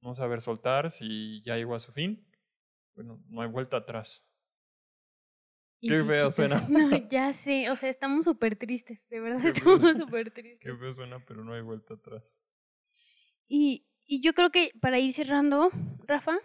no 0.00 0.14
saber 0.14 0.40
soltar 0.40 0.90
si 0.90 1.42
ya 1.44 1.56
llegó 1.56 1.74
a 1.74 1.80
su 1.80 1.92
fin 1.92 2.26
bueno 2.94 3.22
no 3.28 3.42
hay 3.42 3.48
vuelta 3.48 3.78
atrás 3.78 4.26
Qué 5.82 6.04
feo 6.04 6.30
suena. 6.30 6.60
No, 6.68 7.08
ya 7.08 7.32
sé, 7.32 7.70
o 7.70 7.76
sea, 7.76 7.88
estamos 7.88 8.26
súper 8.26 8.56
tristes, 8.56 9.08
de 9.08 9.20
verdad 9.20 9.46
estamos 9.46 9.80
súper 9.96 10.30
tristes. 10.30 10.60
Qué 10.60 10.76
feo 10.76 10.92
suena, 10.92 11.24
pero 11.24 11.42
no 11.42 11.54
hay 11.54 11.62
vuelta 11.62 11.94
atrás. 11.94 12.42
Y, 13.48 13.88
y 14.04 14.20
yo 14.22 14.34
creo 14.34 14.50
que 14.50 14.72
para 14.80 14.98
ir 14.98 15.12
cerrando, 15.12 15.70
Rafa, 16.06 16.38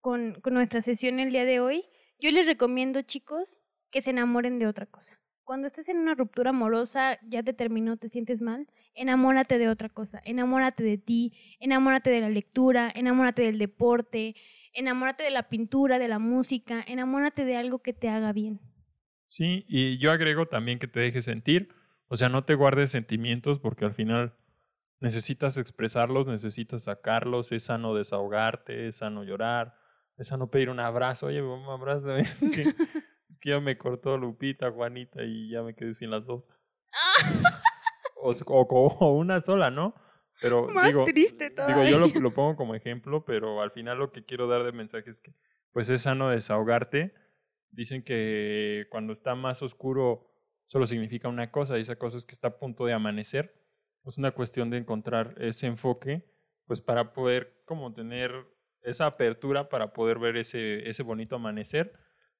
con, 0.00 0.40
con 0.40 0.54
nuestra 0.54 0.82
sesión 0.82 1.20
el 1.20 1.30
día 1.30 1.44
de 1.44 1.60
hoy, 1.60 1.84
yo 2.24 2.30
les 2.30 2.46
recomiendo, 2.46 3.02
chicos, 3.02 3.60
que 3.90 4.00
se 4.00 4.08
enamoren 4.08 4.58
de 4.58 4.66
otra 4.66 4.86
cosa. 4.86 5.20
Cuando 5.44 5.66
estés 5.66 5.90
en 5.90 5.98
una 5.98 6.14
ruptura 6.14 6.50
amorosa, 6.50 7.18
ya 7.28 7.42
te 7.42 7.52
terminó, 7.52 7.98
te 7.98 8.08
sientes 8.08 8.40
mal, 8.40 8.66
enamórate 8.94 9.58
de 9.58 9.68
otra 9.68 9.90
cosa, 9.90 10.22
enamórate 10.24 10.82
de 10.82 10.96
ti, 10.96 11.34
enamórate 11.60 12.08
de 12.08 12.22
la 12.22 12.30
lectura, 12.30 12.90
enamórate 12.94 13.42
del 13.42 13.58
deporte, 13.58 14.36
enamórate 14.72 15.22
de 15.22 15.32
la 15.32 15.50
pintura, 15.50 15.98
de 15.98 16.08
la 16.08 16.18
música, 16.18 16.82
enamórate 16.88 17.44
de 17.44 17.58
algo 17.58 17.80
que 17.80 17.92
te 17.92 18.08
haga 18.08 18.32
bien. 18.32 18.58
Sí, 19.26 19.66
y 19.68 19.98
yo 19.98 20.10
agrego 20.10 20.46
también 20.46 20.78
que 20.78 20.88
te 20.88 21.00
dejes 21.00 21.26
sentir, 21.26 21.74
o 22.08 22.16
sea, 22.16 22.30
no 22.30 22.46
te 22.46 22.54
guardes 22.54 22.90
sentimientos 22.90 23.58
porque 23.58 23.84
al 23.84 23.92
final 23.92 24.34
necesitas 24.98 25.58
expresarlos, 25.58 26.26
necesitas 26.26 26.84
sacarlos, 26.84 27.52
es 27.52 27.64
sano 27.64 27.94
desahogarte, 27.94 28.86
es 28.86 28.96
sano 28.96 29.24
llorar, 29.24 29.76
es 30.16 30.28
sano 30.28 30.50
pedir 30.50 30.70
un 30.70 30.80
abrazo, 30.80 31.26
oye, 31.26 31.42
un 31.42 31.64
abrazo, 31.64 32.14
es 32.16 32.40
que, 32.54 32.62
es 32.62 33.38
que 33.40 33.50
ya 33.50 33.60
me 33.60 33.76
cortó 33.78 34.16
Lupita, 34.16 34.70
Juanita 34.70 35.22
y 35.24 35.50
ya 35.50 35.62
me 35.62 35.74
quedé 35.74 35.94
sin 35.94 36.10
las 36.10 36.24
dos. 36.26 36.44
o, 38.16 38.30
o, 38.30 38.60
o 39.00 39.12
una 39.12 39.40
sola, 39.40 39.70
¿no? 39.70 39.94
Pero 40.40 40.68
Más 40.70 40.88
digo, 40.88 41.04
triste 41.04 41.50
digo, 41.50 41.56
todavía. 41.56 41.90
yo 41.90 41.98
lo, 41.98 42.08
lo 42.08 42.34
pongo 42.34 42.56
como 42.56 42.74
ejemplo, 42.74 43.24
pero 43.24 43.62
al 43.62 43.70
final 43.70 43.98
lo 43.98 44.12
que 44.12 44.24
quiero 44.24 44.46
dar 44.46 44.64
de 44.64 44.72
mensaje 44.72 45.10
es 45.10 45.20
que 45.20 45.34
pues 45.72 45.88
es 45.88 46.02
sano 46.02 46.30
desahogarte. 46.30 47.14
Dicen 47.70 48.04
que 48.04 48.86
cuando 48.90 49.12
está 49.12 49.34
más 49.34 49.62
oscuro 49.62 50.30
solo 50.64 50.86
significa 50.86 51.28
una 51.28 51.50
cosa 51.50 51.76
y 51.76 51.80
esa 51.80 51.96
cosa 51.96 52.16
es 52.16 52.24
que 52.24 52.32
está 52.32 52.48
a 52.48 52.58
punto 52.58 52.86
de 52.86 52.92
amanecer. 52.92 53.60
Es 54.04 54.18
una 54.18 54.30
cuestión 54.32 54.70
de 54.70 54.78
encontrar 54.78 55.34
ese 55.38 55.66
enfoque 55.66 56.30
pues 56.66 56.80
para 56.80 57.12
poder 57.12 57.62
como 57.64 57.92
tener 57.92 58.46
esa 58.84 59.06
apertura 59.06 59.68
para 59.68 59.92
poder 59.92 60.18
ver 60.18 60.36
ese, 60.36 60.88
ese 60.88 61.02
bonito 61.02 61.36
amanecer, 61.36 61.92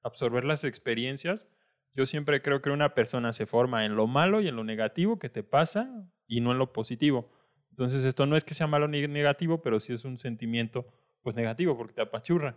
absorber 0.03 0.45
las 0.45 0.65
experiencias. 0.65 1.51
Yo 1.95 2.07
siempre 2.07 2.43
creo 2.43 2.61
que 2.61 2.71
una 2.71 2.95
persona 2.95 3.33
se 3.33 3.47
forma 3.47 3.85
en 3.85 3.97
lo 3.97 4.07
malo 4.07 4.41
y 4.41 4.49
en 4.49 4.57
lo 4.57 4.65
negativo 4.65 5.19
que 5.19 5.29
te 5.29 5.43
pasa 5.43 5.91
y 6.27 6.41
no 6.41 6.53
en 6.53 6.59
lo 6.59 6.73
positivo. 6.73 7.33
Entonces 7.71 8.05
esto 8.05 8.27
no 8.27 8.37
es 8.37 8.45
que 8.45 8.55
sea 8.55 8.67
malo 8.67 8.87
ni 8.89 9.07
negativo, 9.07 9.63
pero 9.63 9.81
sí 9.81 9.93
es 9.93 10.05
un 10.05 10.19
sentimiento 10.19 10.87
pues 11.23 11.35
negativo 11.35 11.77
porque 11.77 11.95
te 11.95 12.03
apachurra. 12.03 12.57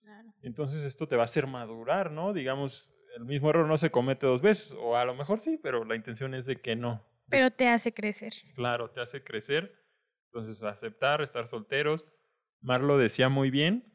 Claro. 0.00 0.34
Entonces 0.42 0.84
esto 0.84 1.06
te 1.06 1.16
va 1.16 1.22
a 1.22 1.24
hacer 1.24 1.46
madurar, 1.46 2.10
¿no? 2.10 2.32
Digamos, 2.32 2.92
el 3.16 3.24
mismo 3.24 3.50
error 3.50 3.66
no 3.66 3.78
se 3.78 3.90
comete 3.90 4.26
dos 4.26 4.42
veces, 4.42 4.76
o 4.78 4.96
a 4.96 5.04
lo 5.04 5.14
mejor 5.14 5.40
sí, 5.40 5.58
pero 5.62 5.84
la 5.84 5.96
intención 5.96 6.34
es 6.34 6.46
de 6.46 6.56
que 6.56 6.76
no. 6.76 7.04
Pero 7.28 7.50
te 7.50 7.68
hace 7.68 7.92
crecer. 7.92 8.32
Claro, 8.54 8.90
te 8.90 9.00
hace 9.00 9.22
crecer. 9.22 9.74
Entonces, 10.26 10.62
aceptar, 10.62 11.22
estar 11.22 11.46
solteros. 11.46 12.06
Marlo 12.62 12.96
decía 12.96 13.28
muy 13.28 13.50
bien, 13.50 13.92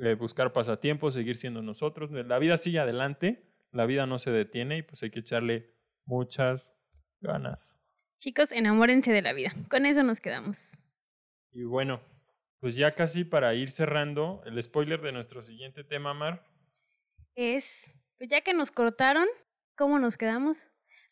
eh, 0.00 0.14
buscar 0.14 0.52
pasatiempos, 0.52 1.14
seguir 1.14 1.36
siendo 1.36 1.62
nosotros. 1.62 2.10
La 2.10 2.38
vida 2.38 2.56
sigue 2.56 2.80
adelante, 2.80 3.46
la 3.70 3.86
vida 3.86 4.06
no 4.06 4.18
se 4.18 4.30
detiene 4.30 4.78
y 4.78 4.82
pues 4.82 5.02
hay 5.02 5.10
que 5.10 5.20
echarle 5.20 5.74
muchas 6.06 6.74
ganas. 7.20 7.80
Chicos, 8.18 8.52
enamórense 8.52 9.12
de 9.12 9.22
la 9.22 9.32
vida. 9.32 9.54
Con 9.70 9.86
eso 9.86 10.02
nos 10.02 10.20
quedamos. 10.20 10.78
Y 11.52 11.64
bueno, 11.64 12.00
pues 12.60 12.76
ya 12.76 12.94
casi 12.94 13.24
para 13.24 13.54
ir 13.54 13.70
cerrando, 13.70 14.42
el 14.46 14.62
spoiler 14.62 15.00
de 15.00 15.12
nuestro 15.12 15.42
siguiente 15.42 15.84
tema, 15.84 16.14
Mar. 16.14 16.44
Es, 17.34 17.92
pues 18.18 18.30
ya 18.30 18.40
que 18.40 18.54
nos 18.54 18.70
cortaron, 18.70 19.26
¿cómo 19.76 19.98
nos 19.98 20.16
quedamos? 20.16 20.56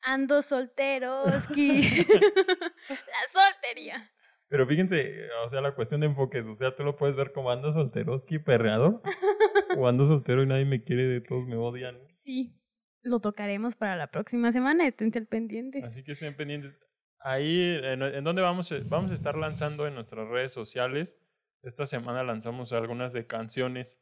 Ando 0.00 0.42
solteroski. 0.42 1.80
la 2.88 3.22
soltería. 3.30 4.10
Pero 4.48 4.66
fíjense, 4.66 5.28
o 5.44 5.48
sea, 5.50 5.60
la 5.60 5.74
cuestión 5.74 6.00
de 6.00 6.06
enfoques, 6.06 6.44
o 6.46 6.54
sea, 6.54 6.74
tú 6.74 6.82
lo 6.82 6.96
puedes 6.96 7.14
ver 7.16 7.32
como 7.32 7.50
ando 7.50 7.72
solteroski 7.72 8.38
perreador, 8.38 9.02
o 9.78 9.86
ando 9.88 10.06
soltero 10.06 10.42
y 10.42 10.46
nadie 10.46 10.64
me 10.64 10.82
quiere, 10.82 11.04
de 11.04 11.20
todos 11.20 11.46
me 11.46 11.56
odian. 11.56 11.98
Sí, 12.16 12.54
lo 13.02 13.20
tocaremos 13.20 13.76
para 13.76 13.96
la 13.96 14.06
próxima 14.10 14.50
semana, 14.52 14.86
estén 14.86 15.12
al 15.16 15.26
pendientes. 15.26 15.84
Así 15.84 16.02
que 16.02 16.12
estén 16.12 16.34
pendientes. 16.36 16.78
Ahí, 17.20 17.78
en, 17.82 18.02
en 18.02 18.24
donde 18.24 18.42
vamos, 18.42 18.70
a- 18.72 18.80
vamos 18.86 19.10
a 19.10 19.14
estar 19.14 19.36
lanzando 19.36 19.86
en 19.86 19.94
nuestras 19.94 20.26
redes 20.28 20.52
sociales. 20.52 21.18
Esta 21.62 21.84
semana 21.84 22.22
lanzamos 22.22 22.72
algunas 22.72 23.12
de 23.12 23.26
canciones 23.26 24.00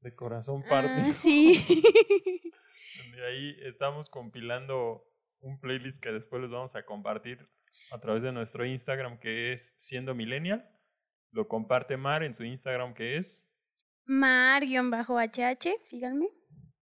de 0.00 0.14
Corazón 0.14 0.62
Parte. 0.68 1.00
Ah, 1.02 1.12
sí. 1.12 1.64
donde 2.98 3.26
ahí 3.26 3.56
estamos 3.64 4.08
compilando 4.10 5.02
un 5.40 5.58
playlist 5.60 6.02
que 6.02 6.12
después 6.12 6.42
les 6.42 6.50
vamos 6.50 6.76
a 6.76 6.84
compartir 6.84 7.48
a 7.90 7.98
través 8.00 8.22
de 8.22 8.32
nuestro 8.32 8.64
Instagram 8.64 9.18
que 9.18 9.52
es 9.52 9.74
Siendo 9.78 10.14
Millennial. 10.14 10.68
Lo 11.30 11.48
comparte 11.48 11.96
Mar 11.96 12.22
en 12.22 12.34
su 12.34 12.44
Instagram 12.44 12.94
que 12.94 13.16
es 13.16 13.48
Mar-HH, 14.06 15.68
síganme. 15.88 16.28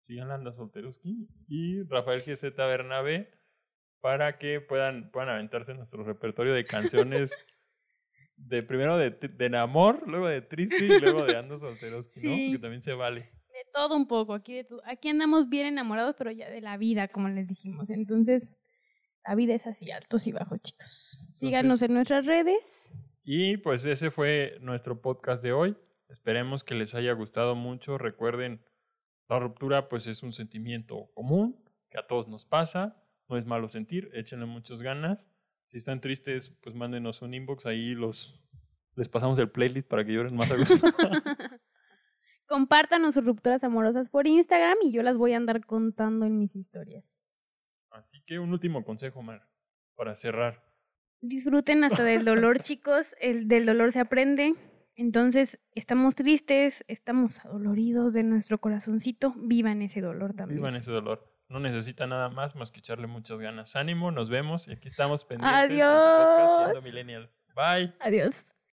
Sigan 0.05 0.29
Anda 0.31 0.51
Solteruski 0.53 1.27
y 1.47 1.81
Rafael 1.83 2.21
GZ 2.21 2.55
Bernabé 2.57 3.31
para 4.01 4.37
que 4.37 4.61
puedan, 4.61 5.09
puedan 5.11 5.29
aventarse 5.29 5.73
nuestro 5.73 6.03
repertorio 6.03 6.53
de 6.53 6.65
canciones 6.65 7.35
de 8.35 8.61
primero 8.61 8.97
de, 8.97 9.09
de 9.11 9.57
amor, 9.57 10.07
luego 10.07 10.27
de 10.27 10.41
triste 10.41 10.85
y 10.85 10.99
luego 10.99 11.23
de 11.25 11.37
Ando 11.37 11.57
Solteruski, 11.57 12.19
¿no? 12.21 12.35
Sí. 12.35 12.45
Porque 12.49 12.61
también 12.61 12.81
se 12.83 12.93
vale. 12.93 13.21
De 13.21 13.65
todo 13.73 13.95
un 13.95 14.07
poco, 14.07 14.33
aquí, 14.33 14.53
de 14.55 14.63
tu- 14.65 14.81
aquí 14.85 15.09
andamos 15.09 15.49
bien 15.49 15.65
enamorados, 15.65 16.13
pero 16.17 16.29
ya 16.29 16.49
de 16.49 16.61
la 16.61 16.77
vida, 16.77 17.07
como 17.07 17.29
les 17.29 17.47
dijimos. 17.47 17.89
Entonces, 17.89 18.51
la 19.27 19.35
vida 19.35 19.55
es 19.55 19.67
así, 19.67 19.91
altos 19.91 20.27
y 20.27 20.31
bajos, 20.31 20.61
chicos. 20.61 21.27
Síganos 21.35 21.81
en 21.81 21.93
nuestras 21.93 22.25
redes. 22.25 22.95
Y 23.23 23.57
pues 23.57 23.85
ese 23.85 24.11
fue 24.11 24.57
nuestro 24.61 25.01
podcast 25.01 25.43
de 25.43 25.51
hoy. 25.51 25.77
Esperemos 26.09 26.63
que 26.63 26.75
les 26.75 26.93
haya 26.93 27.13
gustado 27.13 27.55
mucho. 27.55 27.97
Recuerden, 27.97 28.63
la 29.27 29.39
ruptura 29.39 29.89
pues 29.89 30.05
es 30.07 30.21
un 30.21 30.31
sentimiento 30.31 31.09
común 31.13 31.63
que 31.89 31.97
a 31.97 32.05
todos 32.05 32.27
nos 32.27 32.45
pasa. 32.45 33.01
No 33.27 33.37
es 33.37 33.47
malo 33.47 33.67
sentir, 33.67 34.11
échenle 34.13 34.45
muchas 34.45 34.83
ganas. 34.83 35.27
Si 35.69 35.77
están 35.77 36.01
tristes, 36.01 36.51
pues 36.61 36.75
mándenos 36.75 37.23
un 37.23 37.33
inbox. 37.33 37.65
Ahí 37.65 37.95
los 37.95 38.39
les 38.95 39.09
pasamos 39.09 39.39
el 39.39 39.49
playlist 39.49 39.89
para 39.89 40.05
que 40.05 40.13
lloren 40.13 40.35
más 40.35 40.51
a 40.51 40.57
gusto. 40.57 40.75
Compártanos 42.47 43.15
sus 43.15 43.25
rupturas 43.25 43.63
amorosas 43.63 44.07
por 44.09 44.27
Instagram 44.27 44.77
y 44.83 44.91
yo 44.91 45.01
las 45.01 45.17
voy 45.17 45.33
a 45.33 45.37
andar 45.37 45.65
contando 45.65 46.27
en 46.27 46.37
mis 46.37 46.55
historias. 46.55 47.24
Así 47.95 48.21
que 48.25 48.39
un 48.39 48.51
último 48.51 48.83
consejo, 48.83 49.21
Mar, 49.21 49.47
para 49.95 50.15
cerrar. 50.15 50.63
Disfruten 51.21 51.83
hasta 51.83 52.03
del 52.03 52.25
dolor, 52.25 52.59
chicos. 52.61 53.07
El 53.19 53.47
del 53.47 53.65
dolor 53.65 53.91
se 53.93 53.99
aprende. 53.99 54.53
Entonces, 54.95 55.59
estamos 55.73 56.15
tristes, 56.15 56.85
estamos 56.87 57.43
adoloridos 57.45 58.13
de 58.13 58.23
nuestro 58.23 58.59
corazoncito. 58.59 59.33
Vivan 59.37 59.81
ese 59.81 60.01
dolor 60.01 60.33
también. 60.33 60.59
Vivan 60.59 60.75
ese 60.75 60.91
dolor. 60.91 61.31
No 61.49 61.59
necesita 61.59 62.07
nada 62.07 62.29
más 62.29 62.55
más 62.55 62.71
que 62.71 62.79
echarle 62.79 63.07
muchas 63.07 63.39
ganas. 63.39 63.75
Ánimo, 63.75 64.11
nos 64.11 64.29
vemos 64.29 64.67
y 64.67 64.71
aquí 64.73 64.87
estamos 64.87 65.25
pendientes. 65.25 65.59
su 65.59 65.65
Adiós. 65.65 66.01
podcast 66.01 66.57
Siendo 66.59 66.81
Millennials. 66.81 67.41
Bye. 67.55 67.93
Adiós. 67.99 68.54